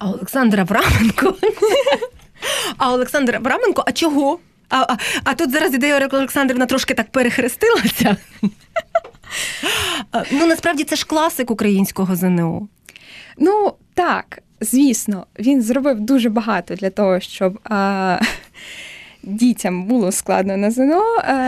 Олександра 0.00 0.62
Абраменко. 0.62 1.34
А 2.78 2.92
Олександра 2.92 3.38
Абраменко, 3.38 3.84
а 3.86 3.92
чого? 3.92 4.38
А 4.68 4.80
а, 4.80 4.96
а 5.24 5.34
тут 5.34 5.50
зараз 5.50 5.74
ідея 5.74 6.08
Олександрівна 6.12 6.66
трошки 6.66 6.94
так 6.94 7.10
перехрестилася. 7.10 8.16
Ну, 10.30 10.46
насправді 10.46 10.84
це 10.84 10.96
ж 10.96 11.06
класик 11.06 11.50
українського 11.50 12.16
ЗНО. 12.16 12.68
Ну, 13.38 13.72
так, 13.94 14.42
звісно, 14.60 15.26
він 15.38 15.62
зробив 15.62 16.00
дуже 16.00 16.28
багато 16.28 16.74
для 16.74 16.90
того, 16.90 17.20
щоб. 17.20 17.58
А 17.64 18.18
дітям 19.26 19.84
було 19.84 20.12
складно 20.12 20.56
на 20.56 20.70
ЗНО. 20.70 21.02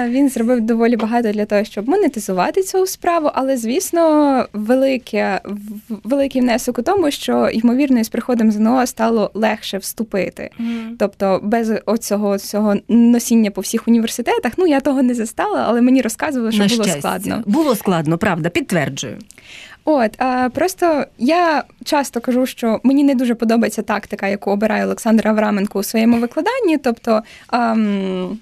Він 0.09 0.29
зробив 0.29 0.61
доволі 0.61 0.97
багато 0.97 1.33
для 1.33 1.45
того, 1.45 1.65
щоб 1.65 1.89
монетизувати 1.89 2.63
цю 2.63 2.87
справу, 2.87 3.31
але 3.35 3.57
звісно, 3.57 4.47
велике, 4.53 5.41
великий 6.05 6.41
внесок 6.41 6.79
у 6.79 6.83
тому, 6.83 7.11
що 7.11 7.49
ймовірно 7.53 8.05
з 8.05 8.09
приходом 8.09 8.51
ЗНО 8.53 8.87
стало 8.87 9.31
легше 9.35 9.79
вступити. 9.79 10.51
Mm. 10.61 10.91
Тобто, 10.99 11.41
без 11.43 11.73
оцього 11.87 12.39
цього 12.39 12.75
носіння 12.89 13.51
по 13.51 13.61
всіх 13.61 13.89
університетах, 13.89 14.53
ну 14.57 14.67
я 14.67 14.81
того 14.81 15.03
не 15.03 15.15
застала, 15.15 15.65
але 15.69 15.81
мені 15.81 16.03
розказували, 16.03 16.53
що 16.53 16.63
на 16.63 16.69
було 16.69 16.83
щастя. 16.83 17.01
складно. 17.01 17.43
Було 17.47 17.75
складно, 17.75 18.19
правда, 18.19 18.49
підтверджую. 18.49 19.19
От 19.91 20.23
а 20.23 20.49
просто 20.55 21.07
я 21.19 21.65
часто 21.85 22.21
кажу, 22.21 22.47
що 22.47 22.81
мені 22.83 23.05
не 23.05 23.15
дуже 23.15 23.35
подобається 23.35 23.83
тактика, 23.83 24.29
яку 24.29 24.51
обирає 24.51 24.85
Олександр 24.85 25.29
Авраменко 25.29 25.79
у 25.79 25.83
своєму 25.83 26.21
викладанні. 26.21 26.79
Тобто 26.79 27.23
ам, 27.47 28.39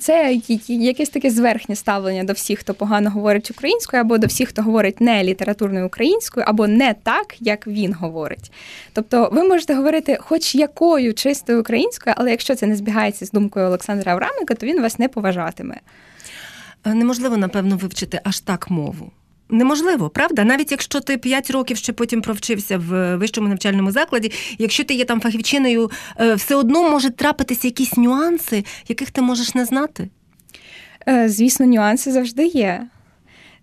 це 0.00 0.40
якесь 0.68 1.08
таке 1.08 1.30
зверхнє 1.30 1.76
ставлення 1.76 2.24
до 2.24 2.32
всіх, 2.32 2.58
хто 2.58 2.74
погано 2.74 3.10
говорить 3.10 3.50
українською, 3.50 4.00
або 4.00 4.18
до 4.18 4.26
всіх, 4.26 4.48
хто 4.48 4.62
говорить 4.62 5.00
не 5.00 5.24
літературною 5.24 5.86
українською, 5.86 6.46
або 6.48 6.66
не 6.66 6.94
так, 7.02 7.34
як 7.40 7.66
він 7.66 7.94
говорить. 7.94 8.52
Тобто, 8.92 9.28
ви 9.32 9.48
можете 9.48 9.74
говорити 9.74 10.18
хоч 10.20 10.54
якою 10.54 11.14
чистою 11.14 11.60
українською, 11.60 12.16
але 12.18 12.30
якщо 12.30 12.54
це 12.54 12.66
не 12.66 12.76
збігається 12.76 13.26
з 13.26 13.30
думкою 13.30 13.66
Олександра 13.66 14.12
Авраменка, 14.12 14.54
то 14.54 14.66
він 14.66 14.82
вас 14.82 14.98
не 14.98 15.08
поважатиме. 15.08 15.80
Е, 16.84 16.94
неможливо, 16.94 17.36
напевно, 17.36 17.76
вивчити 17.76 18.20
аж 18.24 18.40
так 18.40 18.70
мову. 18.70 19.10
Неможливо, 19.48 20.08
правда? 20.10 20.44
Навіть 20.44 20.70
якщо 20.70 21.00
ти 21.00 21.18
5 21.18 21.50
років 21.50 21.76
ще 21.76 21.92
потім 21.92 22.22
провчився 22.22 22.78
в 22.78 23.16
вищому 23.16 23.48
навчальному 23.48 23.90
закладі, 23.90 24.32
якщо 24.58 24.84
ти 24.84 24.94
є 24.94 25.04
там 25.04 25.20
фахівчиною, 25.20 25.90
е, 26.20 26.34
все 26.34 26.56
одно 26.56 26.90
можуть 26.90 27.16
трапитися 27.16 27.68
якісь 27.68 27.96
нюанси, 27.96 28.64
яких 28.88 29.10
ти 29.10 29.22
можеш 29.22 29.54
не 29.54 29.64
знати. 29.64 30.08
Е, 31.08 31.28
звісно, 31.28 31.66
нюанси 31.66 32.12
завжди 32.12 32.46
є. 32.46 32.86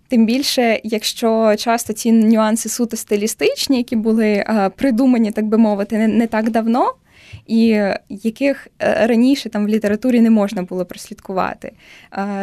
Тим 0.08 0.26
більше, 0.26 0.80
якщо 0.84 1.54
часто 1.58 1.92
ці 1.92 2.12
нюанси 2.12 2.68
суто 2.68 2.96
стилістичні, 2.96 3.76
які 3.76 3.96
були 3.96 4.26
е, 4.26 4.70
придумані, 4.76 5.30
так 5.30 5.46
би 5.46 5.58
мовити, 5.58 6.08
не 6.08 6.26
так 6.26 6.50
давно 6.50 6.94
і 7.46 7.82
яких 8.08 8.68
е, 8.78 9.06
раніше 9.06 9.48
там 9.48 9.64
в 9.64 9.68
літературі 9.68 10.20
не 10.20 10.30
можна 10.30 10.62
було 10.62 10.84
прослідкувати. 10.84 11.72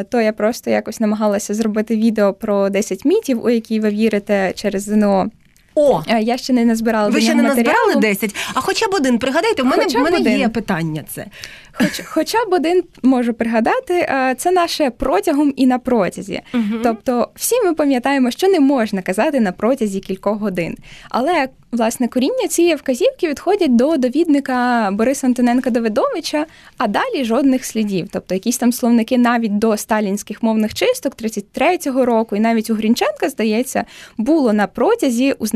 То 0.10 0.22
я 0.22 0.34
просто 0.34 0.70
якось 0.70 1.00
намагалася 1.00 1.54
зробити 1.54 1.98
відео 1.98 2.34
про 2.34 2.70
10 2.70 3.06
мітів, 3.06 3.46
у 3.46 3.50
які 3.50 3.80
ви 3.80 3.90
вірите 3.90 4.54
через 4.56 4.84
ЗНО. 4.84 5.30
О, 5.76 6.02
я 6.20 6.38
ще 6.38 6.54
не 6.54 6.66
назбирала. 6.66 7.10
Ви 7.10 7.22
ще 7.22 7.36
не 7.36 7.44
назбирали 7.44 7.96
10, 7.96 8.36
а 8.54 8.62
хоча 8.62 8.88
б 8.88 8.94
один. 8.94 9.20
Пригадайте, 9.20 9.64
в 9.64 9.66
мене 9.66 9.86
в 9.86 9.94
мене 9.94 10.18
один. 10.18 10.40
є 10.40 10.50
питання. 10.50 11.04
Це 11.10 11.26
Хоч, 11.74 12.02
хоча 12.06 12.46
б 12.46 12.54
один 12.54 12.84
можу 13.04 13.34
пригадати, 13.34 14.10
це 14.38 14.52
наше 14.52 14.90
протягом 14.90 15.54
і 15.56 15.68
на 15.68 15.80
протязі. 15.80 16.42
Угу. 16.54 16.64
Тобто, 16.84 17.30
всі 17.36 17.56
ми 17.66 17.74
пам'ятаємо, 17.74 18.32
що 18.32 18.48
не 18.48 18.60
можна 18.60 19.02
казати 19.02 19.40
на 19.40 19.52
протязі 19.52 20.00
кількох 20.00 20.38
годин. 20.38 20.78
Але 21.10 21.48
власне 21.72 22.08
коріння 22.08 22.48
цієї 22.48 22.76
вказівки 22.76 23.28
відходять 23.28 23.76
до 23.76 23.98
довідника 23.98 24.90
Бориса 24.92 25.28
Антоненка 25.28 25.70
Давидовича, 25.70 26.46
а 26.78 26.88
далі 26.88 27.26
жодних 27.26 27.66
слідів. 27.66 28.08
Тобто, 28.12 28.34
якісь 28.34 28.58
там 28.58 28.72
словники 28.72 29.18
навіть 29.18 29.58
до 29.58 29.78
сталінських 29.78 30.44
мовних 30.44 30.74
чисток 30.74 31.16
33-го 31.16 32.06
року, 32.06 32.36
і 32.36 32.40
навіть 32.40 32.70
у 32.70 32.76
Грінченка, 32.76 33.30
здається, 33.30 33.86
було 34.18 34.54
на 34.54 34.68
протязі 34.68 35.32
у 35.32 35.48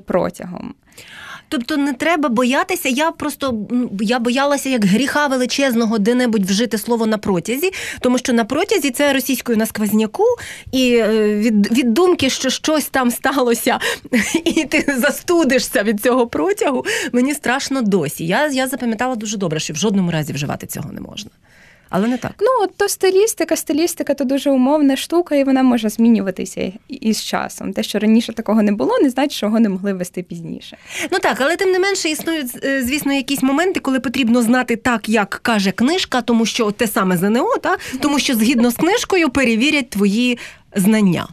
протягом. 0.00 0.74
Тобто 1.48 1.76
не 1.76 1.92
треба 1.92 2.28
боятися. 2.28 2.88
Я 2.88 3.10
просто 3.10 3.54
я 4.00 4.18
боялася 4.18 4.68
як 4.68 4.84
гріха 4.84 5.26
величезного 5.26 5.98
де-небудь 5.98 6.44
вжити 6.44 6.78
слово 6.78 7.06
на 7.06 7.18
протязі, 7.18 7.70
тому 8.00 8.18
що 8.18 8.32
на 8.32 8.44
протязі 8.44 8.90
це 8.90 9.12
російською 9.12 9.58
на 9.58 9.66
сквозняку, 9.66 10.24
і 10.72 10.94
е, 10.94 11.34
від 11.36 11.78
від 11.78 11.94
думки, 11.94 12.30
що 12.30 12.50
щось 12.50 12.86
там 12.86 13.10
сталося, 13.10 13.78
і 14.44 14.64
ти 14.64 14.94
застудишся 14.98 15.82
від 15.82 16.02
цього 16.02 16.26
протягу. 16.26 16.84
Мені 17.12 17.34
страшно 17.34 17.82
досі. 17.82 18.26
Я, 18.26 18.48
Я 18.48 18.66
запам'ятала 18.66 19.16
дуже 19.16 19.36
добре, 19.36 19.60
що 19.60 19.74
в 19.74 19.76
жодному 19.76 20.10
разі 20.10 20.32
вживати 20.32 20.66
цього 20.66 20.92
не 20.92 21.00
можна 21.00 21.30
але 21.90 22.08
не 22.08 22.18
так. 22.18 22.32
Ну 22.40 22.46
от 22.62 22.76
то 22.76 22.88
стилістика, 22.88 23.56
стилістика 23.56 24.14
то 24.14 24.24
дуже 24.24 24.50
умовна 24.50 24.96
штука, 24.96 25.34
і 25.34 25.44
вона 25.44 25.62
може 25.62 25.88
змінюватися 25.88 26.72
із 26.88 27.24
часом. 27.24 27.72
Те, 27.72 27.82
що 27.82 27.98
раніше 27.98 28.32
такого 28.32 28.62
не 28.62 28.72
було, 28.72 28.98
не 28.98 29.10
значить, 29.10 29.32
що 29.32 29.46
його 29.46 29.60
не 29.60 29.68
могли 29.68 29.92
вести 29.92 30.22
пізніше. 30.22 30.76
Ну 31.10 31.18
так, 31.18 31.40
але 31.40 31.56
тим 31.56 31.70
не 31.70 31.78
менше 31.78 32.08
існують, 32.08 32.64
е, 32.64 32.82
звісно, 32.82 33.12
якісь 33.12 33.42
моменти, 33.42 33.80
коли 33.80 34.00
потрібно 34.00 34.42
знати 34.42 34.76
так, 34.76 35.08
як 35.08 35.40
каже 35.42 35.70
книжка, 35.70 36.22
тому 36.22 36.46
що 36.46 36.70
те 36.70 36.86
саме 36.86 37.16
ЗНО, 37.16 37.56
та 37.62 37.76
тому 38.00 38.18
що 38.18 38.34
згідно 38.34 38.70
з 38.70 38.74
книжкою 38.74 39.30
перевірять 39.30 39.90
твої 39.90 40.38
знання. 40.76 41.26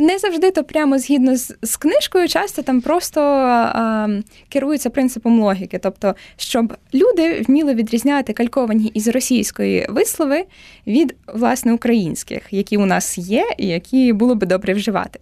Не 0.00 0.18
завжди 0.18 0.50
то 0.50 0.64
прямо 0.64 0.98
згідно 0.98 1.36
з, 1.36 1.54
з 1.62 1.76
книжкою, 1.76 2.28
часто 2.28 2.62
там 2.62 2.80
просто 2.80 3.20
а, 3.20 4.08
керуються 4.48 4.90
принципом 4.90 5.40
логіки. 5.40 5.78
Тобто, 5.78 6.14
щоб 6.36 6.76
люди 6.94 7.44
вміли 7.48 7.74
відрізняти 7.74 8.32
кальковані 8.32 8.90
із 8.94 9.08
російської 9.08 9.86
вислови 9.88 10.44
від 10.86 11.16
власне 11.34 11.72
українських, 11.72 12.42
які 12.50 12.76
у 12.76 12.86
нас 12.86 13.18
є, 13.18 13.46
і 13.58 13.66
які 13.66 14.12
було 14.12 14.34
би 14.34 14.46
добре 14.46 14.74
вживати. 14.74 15.20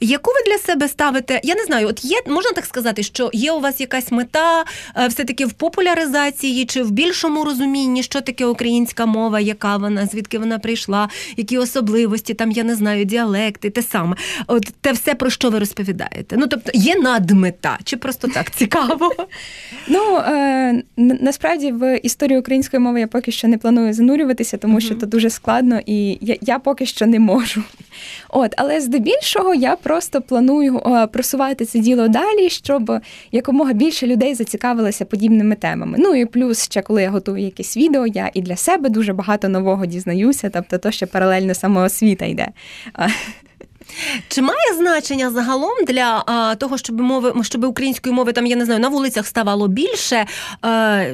Яку 0.00 0.30
ви 0.30 0.52
для 0.52 0.58
себе 0.58 0.88
ставите? 0.88 1.40
Я 1.44 1.54
не 1.54 1.64
знаю, 1.64 1.88
от 1.88 2.04
є, 2.04 2.16
можна 2.26 2.50
так 2.50 2.66
сказати, 2.66 3.02
що 3.02 3.30
є 3.32 3.52
у 3.52 3.60
вас 3.60 3.80
якась 3.80 4.12
мета 4.12 4.64
е, 4.96 5.08
все-таки 5.08 5.46
в 5.46 5.52
популяризації 5.52 6.64
чи 6.64 6.82
в 6.82 6.90
більшому 6.90 7.44
розумінні, 7.44 8.02
що 8.02 8.20
таке 8.20 8.46
українська 8.46 9.06
мова, 9.06 9.40
яка 9.40 9.76
вона, 9.76 10.06
звідки 10.06 10.38
вона 10.38 10.58
прийшла, 10.58 11.08
які 11.36 11.58
особливості, 11.58 12.34
там, 12.34 12.50
я 12.50 12.64
не 12.64 12.74
знаю, 12.74 13.04
діалекти, 13.04 13.70
те 13.70 13.82
саме. 13.82 14.16
От 14.46 14.64
те 14.80 14.92
все, 14.92 15.14
про 15.14 15.30
що 15.30 15.50
ви 15.50 15.58
розповідаєте. 15.58 16.36
Ну, 16.36 16.46
тобто, 16.46 16.70
є 16.74 16.96
надмета, 16.96 17.78
чи 17.84 17.96
просто 17.96 18.28
так 18.28 18.50
цікаво? 18.50 19.12
Ну, 19.88 20.16
е, 20.16 20.82
насправді 20.96 21.72
в 21.72 21.96
історію 21.98 22.40
української 22.40 22.80
мови 22.80 23.00
я 23.00 23.06
поки 23.06 23.32
що 23.32 23.48
не 23.48 23.58
планую 23.58 23.92
занурюватися, 23.92 24.56
тому 24.56 24.80
що 24.80 24.94
це 24.94 25.06
дуже 25.06 25.30
складно 25.30 25.80
і 25.86 26.18
я, 26.20 26.36
я 26.40 26.58
поки 26.58 26.86
що 26.86 27.06
не 27.06 27.18
можу. 27.18 27.62
От, 28.28 28.54
Але 28.56 28.80
здебільшого 28.80 29.54
я 29.62 29.76
просто 29.76 30.20
планую 30.20 30.82
просувати 31.12 31.64
це 31.64 31.78
діло 31.78 32.08
далі, 32.08 32.50
щоб 32.50 32.92
якомога 33.32 33.72
більше 33.72 34.06
людей 34.06 34.34
зацікавилися 34.34 35.04
подібними 35.04 35.54
темами. 35.54 35.96
Ну 36.00 36.14
і 36.14 36.26
плюс, 36.26 36.64
ще 36.64 36.82
коли 36.82 37.02
я 37.02 37.10
готую 37.10 37.44
якесь 37.44 37.76
відео, 37.76 38.06
я 38.06 38.30
і 38.34 38.42
для 38.42 38.56
себе 38.56 38.88
дуже 38.88 39.12
багато 39.12 39.48
нового 39.48 39.86
дізнаюся, 39.86 40.50
тобто 40.50 40.78
то 40.78 40.90
ще 40.90 41.06
паралельно 41.06 41.54
самоосвіта 41.54 42.24
йде. 42.24 42.48
Чи 44.28 44.42
має 44.42 44.74
значення 44.76 45.30
загалом 45.30 45.84
для 45.88 46.24
а, 46.26 46.54
того, 46.54 46.78
щоб 46.78 47.00
мови, 47.00 47.34
щоб 47.42 47.64
української 47.64 48.14
мови 48.14 48.32
там 48.32 48.46
я 48.46 48.56
не 48.56 48.64
знаю 48.64 48.80
на 48.80 48.88
вулицях 48.88 49.26
ставало 49.26 49.68
більше? 49.68 50.26
А, 50.62 51.04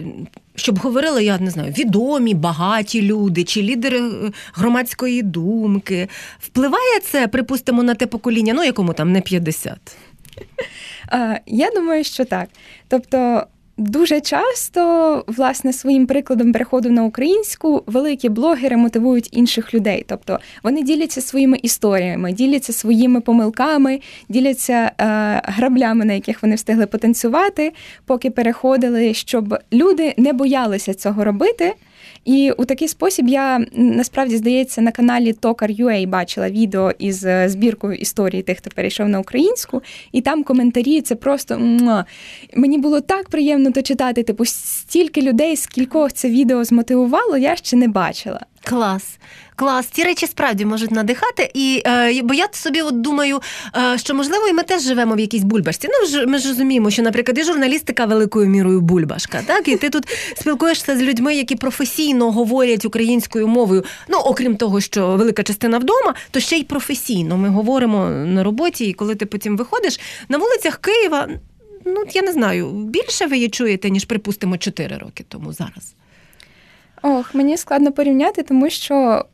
щоб 0.59 0.79
говорили, 0.79 1.25
я 1.25 1.39
не 1.39 1.51
знаю, 1.51 1.73
відомі, 1.73 2.35
багаті 2.35 3.03
люди 3.03 3.45
чи 3.45 3.63
лідери 3.63 4.01
е, 4.01 4.33
громадської 4.55 5.23
думки. 5.23 6.09
Впливає 6.41 7.01
це, 7.01 7.29
припустимо, 7.29 7.83
на 7.83 7.95
те 7.95 8.07
покоління, 8.07 8.55
ну 8.57 8.65
якому 8.65 8.93
там 8.93 9.13
не 9.13 9.21
50? 9.21 9.79
Я 11.47 11.71
думаю, 11.75 12.05
що 12.05 12.25
так. 12.25 12.49
Тобто 12.89 13.47
Дуже 13.79 14.21
часто, 14.21 15.25
власне, 15.27 15.73
своїм 15.73 16.07
прикладом 16.07 16.53
переходу 16.53 16.91
на 16.91 17.05
українську 17.05 17.83
великі 17.87 18.29
блогери 18.29 18.77
мотивують 18.77 19.29
інших 19.33 19.75
людей. 19.75 20.05
Тобто 20.09 20.39
вони 20.63 20.83
діляться 20.83 21.21
своїми 21.21 21.59
історіями, 21.63 22.33
діляться 22.33 22.73
своїми 22.73 23.21
помилками, 23.21 24.01
діляться 24.29 24.73
е, 24.73 24.95
граблями, 25.45 26.05
на 26.05 26.13
яких 26.13 26.43
вони 26.43 26.55
встигли 26.55 26.87
потанцювати, 26.87 27.73
поки 28.07 28.31
переходили, 28.31 29.15
щоб 29.15 29.59
люди 29.73 30.15
не 30.17 30.33
боялися 30.33 30.95
цього 30.95 31.25
робити. 31.25 31.75
І 32.25 32.53
у 32.59 32.65
такий 32.65 32.89
спосіб 32.89 33.29
я 33.29 33.67
насправді 33.73 34.37
здається 34.37 34.81
на 34.81 34.93
каналі 34.93 35.33
Tokar.ua 35.33 36.09
бачила 36.09 36.51
відео 36.51 36.93
із 36.99 37.25
е, 37.25 37.49
збіркою 37.49 37.95
історії 37.95 38.43
тих, 38.43 38.59
хто 38.59 38.71
перейшов 38.71 39.09
на 39.09 39.19
українську, 39.19 39.83
і 40.13 40.21
там 40.21 40.45
коментарі 40.45 41.01
це 41.01 41.15
просто 41.15 41.59
мені 42.55 42.79
було 42.79 43.01
так 43.01 43.29
приємно 43.29 43.71
то 43.71 43.83
читати. 43.83 44.23
Типу, 44.23 44.45
стільки 44.45 45.23
людей, 45.23 45.57
скількох 45.57 46.13
це 46.13 46.31
відео 46.31 46.65
змотивувало, 46.65 47.37
я 47.37 47.57
ще 47.57 47.77
не 47.77 47.89
бачила. 47.89 48.41
Клас. 48.65 49.19
Клас, 49.57 49.87
ці 49.87 50.03
речі 50.03 50.27
справді 50.27 50.65
можуть 50.65 50.91
надихати, 50.91 51.51
і 51.55 51.83
е, 51.87 52.23
бо 52.23 52.35
я 52.35 52.49
собі 52.53 52.83
от 52.83 53.01
думаю, 53.01 53.41
е, 53.77 53.99
що 53.99 54.15
можливо 54.15 54.49
і 54.49 54.53
ми 54.53 54.63
теж 54.63 54.83
живемо 54.83 55.15
в 55.15 55.21
якійсь 55.21 55.43
бульбашці. 55.43 55.89
Ну 55.89 56.09
ж 56.09 56.27
ми 56.27 56.39
ж 56.39 56.49
розуміємо, 56.49 56.91
що, 56.91 57.03
наприклад, 57.03 57.39
і 57.39 57.43
журналістика 57.43 58.05
великою 58.05 58.49
мірою 58.49 58.81
бульбашка, 58.81 59.43
так 59.47 59.69
і 59.69 59.77
ти 59.77 59.91
тут 59.91 60.05
спілкуєшся 60.37 60.97
з 60.97 61.03
людьми, 61.03 61.35
які 61.35 61.57
професійно 61.57 62.33
говорять 62.33 62.85
українською 62.85 63.49
мовою. 63.49 63.85
Ну 64.09 64.19
окрім 64.19 64.57
того, 64.57 64.81
що 64.81 65.09
велика 65.09 65.43
частина 65.43 65.79
вдома, 65.79 66.15
то 66.31 66.41
ще 66.41 66.57
й 66.57 66.65
професійно. 66.65 67.37
Ми 67.37 67.49
говоримо 67.49 68.07
на 68.09 68.45
роботі, 68.45 68.85
і 68.85 68.93
коли 68.93 69.15
ти 69.15 69.27
потім 69.27 69.57
виходиш 69.57 70.01
на 70.29 70.39
вулицях 70.39 70.77
Києва. 70.77 71.29
Ну 71.85 72.05
я 72.13 72.23
не 72.23 72.33
знаю, 72.33 72.71
більше 72.71 73.27
ви 73.27 73.37
її 73.37 73.49
чуєте 73.49 73.91
ніж 73.91 74.05
припустимо 74.05 74.59
4 74.59 74.99
роки 74.99 75.25
тому 75.29 75.53
зараз. 75.53 75.95
Ох, 77.03 77.35
мені 77.35 77.57
складно 77.57 77.93
порівняти, 77.93 78.43
тому 78.43 78.71
що 78.71 79.25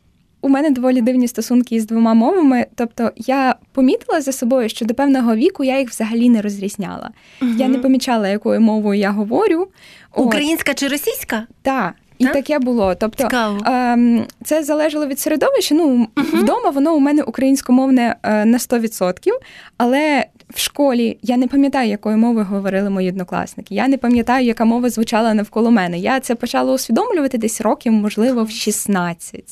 у 0.41 0.49
мене 0.49 0.69
доволі 0.69 1.01
дивні 1.01 1.27
стосунки 1.27 1.75
із 1.75 1.85
двома 1.85 2.13
мовами. 2.13 2.65
Тобто 2.75 3.11
я 3.15 3.55
помітила 3.71 4.21
за 4.21 4.31
собою, 4.31 4.69
що 4.69 4.85
до 4.85 4.93
певного 4.93 5.35
віку 5.35 5.63
я 5.63 5.79
їх 5.79 5.89
взагалі 5.89 6.29
не 6.29 6.41
розрізняла. 6.41 7.09
Угу. 7.41 7.51
Я 7.57 7.67
не 7.67 7.77
помічала, 7.77 8.27
якою 8.27 8.61
мовою 8.61 8.99
я 8.99 9.11
говорю. 9.11 9.67
Українська 10.15 10.71
От. 10.71 10.77
чи 10.79 10.87
російська? 10.87 11.47
Так. 11.61 11.93
І 12.17 12.25
таке 12.25 12.59
було. 12.59 12.95
Тобто 12.95 13.23
Цікаво. 13.23 13.59
Ем, 13.65 14.25
це 14.43 14.63
залежало 14.63 15.07
від 15.07 15.19
середовища. 15.19 15.75
Ну, 15.75 16.07
uh-huh. 16.15 16.41
вдома 16.41 16.69
воно 16.69 16.95
у 16.95 16.99
мене 16.99 17.23
українськомовне 17.23 18.15
е, 18.23 18.45
на 18.45 18.57
100%, 18.57 19.29
але 19.77 20.25
в 20.53 20.59
школі 20.59 21.17
я 21.21 21.37
не 21.37 21.47
пам'ятаю, 21.47 21.89
якою 21.89 22.17
мовою 22.17 22.45
говорили 22.45 22.89
мої 22.89 23.09
однокласники. 23.09 23.75
Я 23.75 23.87
не 23.87 23.97
пам'ятаю, 23.97 24.45
яка 24.45 24.65
мова 24.65 24.89
звучала 24.89 25.33
навколо 25.33 25.71
мене. 25.71 25.99
Я 25.99 26.19
це 26.19 26.35
почала 26.35 26.73
усвідомлювати 26.73 27.37
десь 27.37 27.61
років, 27.61 27.93
можливо, 27.93 28.43
в 28.43 28.49
16. 28.49 29.43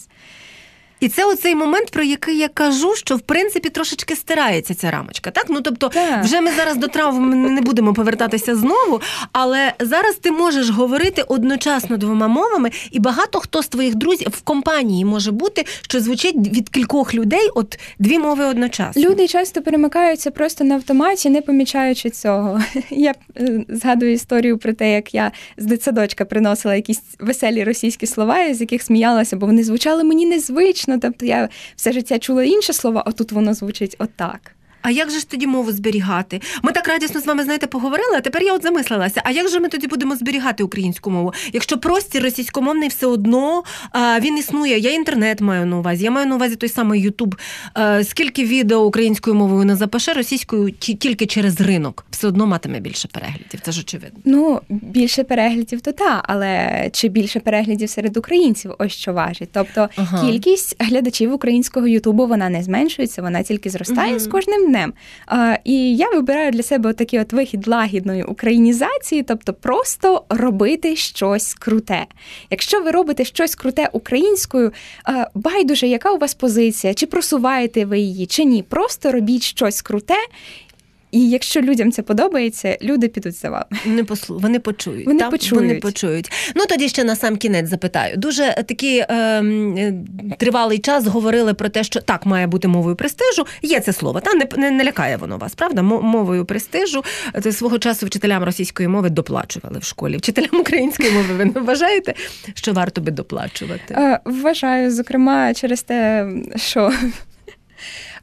І 1.04 1.10
це 1.10 1.26
оцей 1.26 1.56
момент, 1.56 1.92
про 1.92 2.04
який 2.04 2.38
я 2.38 2.48
кажу, 2.48 2.96
що 2.96 3.16
в 3.16 3.22
принципі 3.22 3.70
трошечки 3.70 4.16
стирається 4.16 4.74
ця 4.74 4.92
рамочка. 4.92 5.32
Так, 5.32 5.46
ну 5.50 5.62
тобто, 5.62 5.90
так. 5.90 6.24
вже 6.24 6.42
ми 6.42 6.52
зараз 6.52 6.78
до 6.78 6.88
травм 6.88 7.54
не 7.54 7.62
будемо 7.62 7.94
повертатися 7.94 8.56
знову, 8.56 9.02
але 9.32 9.74
зараз 9.80 10.16
ти 10.16 10.32
можеш 10.32 10.70
говорити 10.70 11.22
одночасно 11.28 11.98
двома 11.98 12.28
мовами, 12.28 12.72
і 12.92 13.00
багато 13.00 13.40
хто 13.40 13.64
з 13.64 13.68
твоїх 13.68 13.96
друзів 13.96 14.28
в 14.32 14.42
компанії 14.42 15.06
може 15.06 15.32
бути, 15.32 15.66
що 15.82 16.00
звучить 16.00 16.36
від 16.36 16.70
кількох 16.70 17.14
людей, 17.14 17.50
от 17.56 17.80
дві 18.00 18.20
мови 18.20 18.46
одночасно. 18.46 19.02
Люди 19.02 19.28
часто 19.28 19.62
перемикаються 19.62 20.32
просто 20.32 20.64
на 20.64 20.76
автоматі, 20.76 21.30
не 21.30 21.42
помічаючи 21.42 22.10
цього. 22.10 22.62
Я 22.90 23.14
е, 23.38 23.66
згадую 23.70 24.12
історію 24.14 24.58
про 24.58 24.74
те, 24.74 24.94
як 24.94 25.14
я 25.14 25.32
з 25.58 25.66
дитсадочка 25.66 26.26
приносила 26.26 26.76
якісь 26.76 27.02
веселі 27.20 27.64
російські 27.64 28.08
слова, 28.08 28.54
з 28.54 28.62
яких 28.62 28.84
сміялася, 28.84 29.36
бо 29.36 29.46
вони 29.46 29.64
звучали 29.64 30.04
мені 30.04 30.26
незвично. 30.26 30.93
Ну, 30.94 31.00
тобто 31.00 31.26
я 31.26 31.50
все 31.76 31.92
життя 31.92 32.20
чула 32.20 32.44
інше 32.44 32.74
слово, 32.74 33.04
а 33.06 33.12
тут 33.12 33.32
воно 33.32 33.54
звучить 33.54 33.96
отак. 34.00 34.56
А 34.84 34.92
як 34.92 35.12
же 35.12 35.20
ж 35.20 35.30
тоді 35.30 35.48
мову 35.48 35.72
зберігати? 35.72 36.42
Ми 36.62 36.72
так 36.72 36.88
радісно 36.88 37.22
з 37.22 37.26
вами 37.26 37.44
знаєте 37.44 37.68
поговорили. 37.68 38.16
А 38.18 38.22
тепер 38.22 38.44
я 38.44 38.54
от 38.54 38.64
замислилася. 38.64 39.22
А 39.24 39.32
як 39.32 39.50
же 39.50 39.60
ми 39.60 39.70
тоді 39.70 39.88
будемо 39.88 40.16
зберігати 40.16 40.64
українську 40.64 41.12
мову? 41.12 41.34
Якщо 41.54 41.78
простір 41.78 42.24
російськомовний 42.24 42.90
все 42.90 43.08
одно 43.08 43.64
він 44.20 44.38
існує. 44.38 44.80
Я 44.80 44.94
інтернет 44.94 45.42
маю 45.42 45.66
на 45.66 45.78
увазі. 45.78 46.04
Я 46.04 46.12
маю 46.12 46.28
на 46.28 46.36
увазі 46.36 46.56
той 46.56 46.70
самий 46.70 47.02
Ютуб. 47.02 47.36
Скільки 48.04 48.46
відео 48.46 48.78
українською 48.78 49.36
мовою 49.36 49.66
не 49.66 49.76
запише, 49.76 50.14
російською 50.14 50.72
тільки 50.72 51.26
через 51.26 51.62
ринок, 51.62 52.06
все 52.12 52.28
одно 52.28 52.48
матиме 52.48 52.80
більше 52.80 53.08
переглядів. 53.08 53.60
Це 53.62 53.72
ж 53.72 53.82
очевидно. 53.82 54.20
Ну 54.26 54.62
більше 54.70 55.24
переглядів, 55.24 55.82
то 55.82 55.92
та, 55.92 56.24
але 56.28 56.90
чи 56.94 57.08
більше 57.08 57.40
переглядів 57.40 57.90
серед 57.90 58.18
українців? 58.18 58.72
Ось 58.80 58.92
що 58.92 59.14
важить. 59.14 59.50
Тобто 59.52 59.90
ага. 59.96 60.28
кількість 60.28 60.76
глядачів 60.80 61.34
українського 61.34 61.88
Ютубу 61.88 62.28
вона 62.28 62.50
не 62.50 62.64
зменшується, 62.64 63.22
вона 63.22 63.44
тільки 63.44 63.70
зростає 63.70 64.12
угу. 64.12 64.20
з 64.20 64.28
кожним 64.28 64.72
днем. 64.74 64.94
І 65.64 65.96
я 65.96 66.10
вибираю 66.10 66.52
для 66.52 66.64
себе 66.64 66.94
такий 66.94 67.20
от 67.20 67.34
вихід 67.34 67.68
лагідної 67.68 68.24
українізації, 68.24 69.24
тобто 69.24 69.54
просто 69.54 70.24
робити 70.30 70.96
щось 70.96 71.54
круте. 71.54 72.06
Якщо 72.50 72.82
ви 72.82 72.92
робите 72.92 73.26
щось 73.26 73.56
круте 73.56 73.90
українською, 73.94 74.72
байдуже, 75.34 75.88
яка 75.88 76.12
у 76.12 76.18
вас 76.18 76.34
позиція, 76.34 76.94
чи 76.94 77.06
просуваєте 77.06 77.86
ви 77.86 78.00
її, 78.00 78.26
чи 78.26 78.44
ні, 78.44 78.64
просто 78.64 79.12
робіть 79.12 79.44
щось 79.44 79.82
круте. 79.82 80.18
І 81.14 81.30
якщо 81.30 81.62
людям 81.62 81.92
це 81.92 82.02
подобається, 82.02 82.78
люди 82.82 83.08
підуть 83.08 83.36
за 83.36 83.50
вами. 83.50 83.66
Не 83.86 84.04
послу, 84.04 84.40
вони 84.40 84.60
почують. 84.60 85.06
Вони 85.06 85.20
Там, 85.20 85.32
почують. 85.32 85.62
Вони 85.62 85.76
почують. 85.76 86.32
Ну 86.56 86.66
тоді 86.66 86.90
ще 86.90 87.04
на 87.04 87.16
сам 87.16 87.38
кінець 87.38 87.70
запитаю. 87.70 88.18
Дуже 88.18 88.64
такий 88.68 89.06
ем, 89.10 89.78
е, 89.78 89.94
тривалий 90.38 90.80
час 90.80 91.08
говорили 91.08 91.54
про 91.54 91.70
те, 91.70 91.84
що 91.84 92.02
так 92.02 92.26
має 92.26 92.48
бути 92.48 92.68
мовою 92.68 92.96
престижу. 92.96 93.46
Є 93.62 93.80
це 93.80 93.94
слово, 93.94 94.20
та 94.20 94.34
не 94.34 94.48
не, 94.58 94.72
не 94.72 94.84
лякає 94.84 95.18
воно 95.18 95.38
вас, 95.38 95.56
правда? 95.56 95.82
Мовою 95.82 96.46
престижу. 96.46 97.04
Це 97.44 97.52
свого 97.52 97.80
часу 97.80 98.06
вчителям 98.06 98.44
російської 98.44 98.88
мови 98.88 99.10
доплачували 99.10 99.80
в 99.80 99.84
школі. 99.84 100.18
Вчителям 100.18 100.60
української 100.60 101.12
мови 101.12 101.34
ви 101.38 101.46
не 101.46 101.62
вважаєте, 101.62 102.14
що 102.54 102.74
варто 102.74 103.02
би 103.02 103.12
доплачувати? 103.12 103.94
Е, 103.94 104.20
вважаю, 104.26 104.92
зокрема, 104.92 105.54
через 105.54 105.84
те, 105.84 106.28
що 106.56 106.92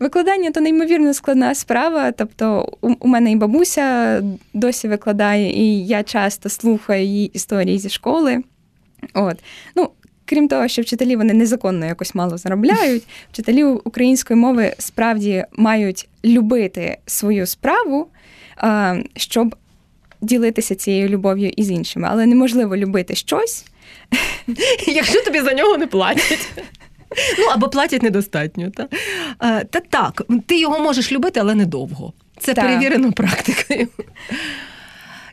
Викладання 0.00 0.50
то 0.50 0.60
неймовірно 0.60 1.14
складна 1.14 1.54
справа. 1.54 2.12
Тобто, 2.12 2.72
у, 2.80 2.92
у 3.00 3.08
мене 3.08 3.32
і 3.32 3.36
бабуся 3.36 4.22
досі 4.54 4.88
викладає, 4.88 5.52
і 5.52 5.86
я 5.86 6.02
часто 6.02 6.48
слухаю 6.48 7.04
її 7.04 7.26
історії 7.26 7.78
зі 7.78 7.88
школи. 7.88 8.42
От. 9.14 9.36
Ну, 9.76 9.90
Крім 10.30 10.48
того, 10.48 10.68
що 10.68 10.82
вчителі 10.82 11.16
вони 11.16 11.32
незаконно 11.34 11.86
якось 11.86 12.14
мало 12.14 12.38
заробляють, 12.38 13.02
вчителі 13.32 13.64
української 13.64 14.40
мови 14.40 14.74
справді 14.78 15.44
мають 15.52 16.08
любити 16.24 16.98
свою 17.06 17.46
справу, 17.46 18.08
щоб 19.16 19.56
ділитися 20.20 20.74
цією 20.74 21.08
любов'ю 21.08 21.52
із 21.56 21.70
іншими. 21.70 22.08
Але 22.10 22.26
неможливо 22.26 22.76
любити 22.76 23.14
щось, 23.14 23.64
якщо 24.86 25.24
тобі 25.24 25.40
за 25.40 25.54
нього 25.54 25.78
не 25.78 25.86
платять. 25.86 26.48
Ну 27.38 27.44
або 27.52 27.68
платять 27.68 28.02
недостатньо. 28.02 28.70
Та 28.70 28.88
Та 29.64 29.80
так, 29.80 30.22
ти 30.46 30.60
його 30.60 30.78
можеш 30.78 31.12
любити, 31.12 31.40
але 31.40 31.54
недовго. 31.54 32.12
Це 32.38 32.54
так. 32.54 32.64
перевірено 32.64 33.12
практикою. 33.12 33.88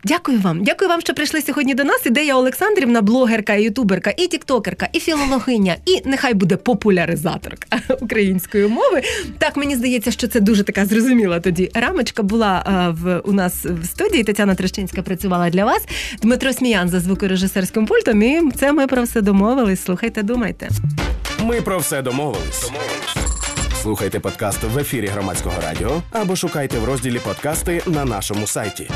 Дякую 0.03 0.39
вам. 0.39 0.63
Дякую 0.63 0.89
вам, 0.89 1.01
що 1.01 1.13
прийшли 1.13 1.41
сьогодні 1.41 1.73
до 1.73 1.83
нас. 1.83 2.05
Ідея 2.05 2.35
Олександрівна, 2.35 3.01
блогерка, 3.01 3.53
ютуберка, 3.53 4.13
і 4.17 4.27
тіктокерка, 4.27 4.89
і 4.93 4.99
філологиня, 4.99 5.75
і 5.85 6.01
нехай 6.05 6.33
буде 6.33 6.55
популяризаторка 6.55 7.79
української 8.01 8.67
мови. 8.67 9.01
Так 9.37 9.57
мені 9.57 9.75
здається, 9.75 10.11
що 10.11 10.27
це 10.27 10.39
дуже 10.39 10.63
така 10.63 10.85
зрозуміла 10.85 11.39
тоді 11.39 11.71
рамочка 11.73 12.23
була 12.23 12.63
а, 12.65 12.89
в 12.89 13.19
у 13.19 13.31
нас 13.31 13.65
в 13.65 13.85
студії. 13.85 14.23
Тетяна 14.23 14.55
Трещинська 14.55 15.01
працювала 15.01 15.49
для 15.49 15.65
вас. 15.65 15.85
Дмитро 16.21 16.53
Сміян 16.53 16.89
за 16.89 16.99
звукорежисерським 16.99 17.85
пультом. 17.85 18.23
І 18.23 18.41
це 18.55 18.73
ми 18.73 18.87
про 18.87 19.03
все 19.03 19.21
домовились. 19.21 19.83
Слухайте, 19.83 20.23
думайте. 20.23 20.69
Ми 21.39 21.61
про 21.61 21.77
все 21.77 22.01
домовились. 22.01 22.71
Слухайте 23.81 24.19
подкаст 24.19 24.63
в 24.63 24.77
ефірі 24.77 25.07
громадського 25.07 25.61
радіо 25.61 26.01
або 26.11 26.35
шукайте 26.35 26.79
в 26.79 26.85
розділі 26.85 27.19
подкасти 27.19 27.81
на 27.87 28.05
нашому 28.05 28.47
сайті. 28.47 28.89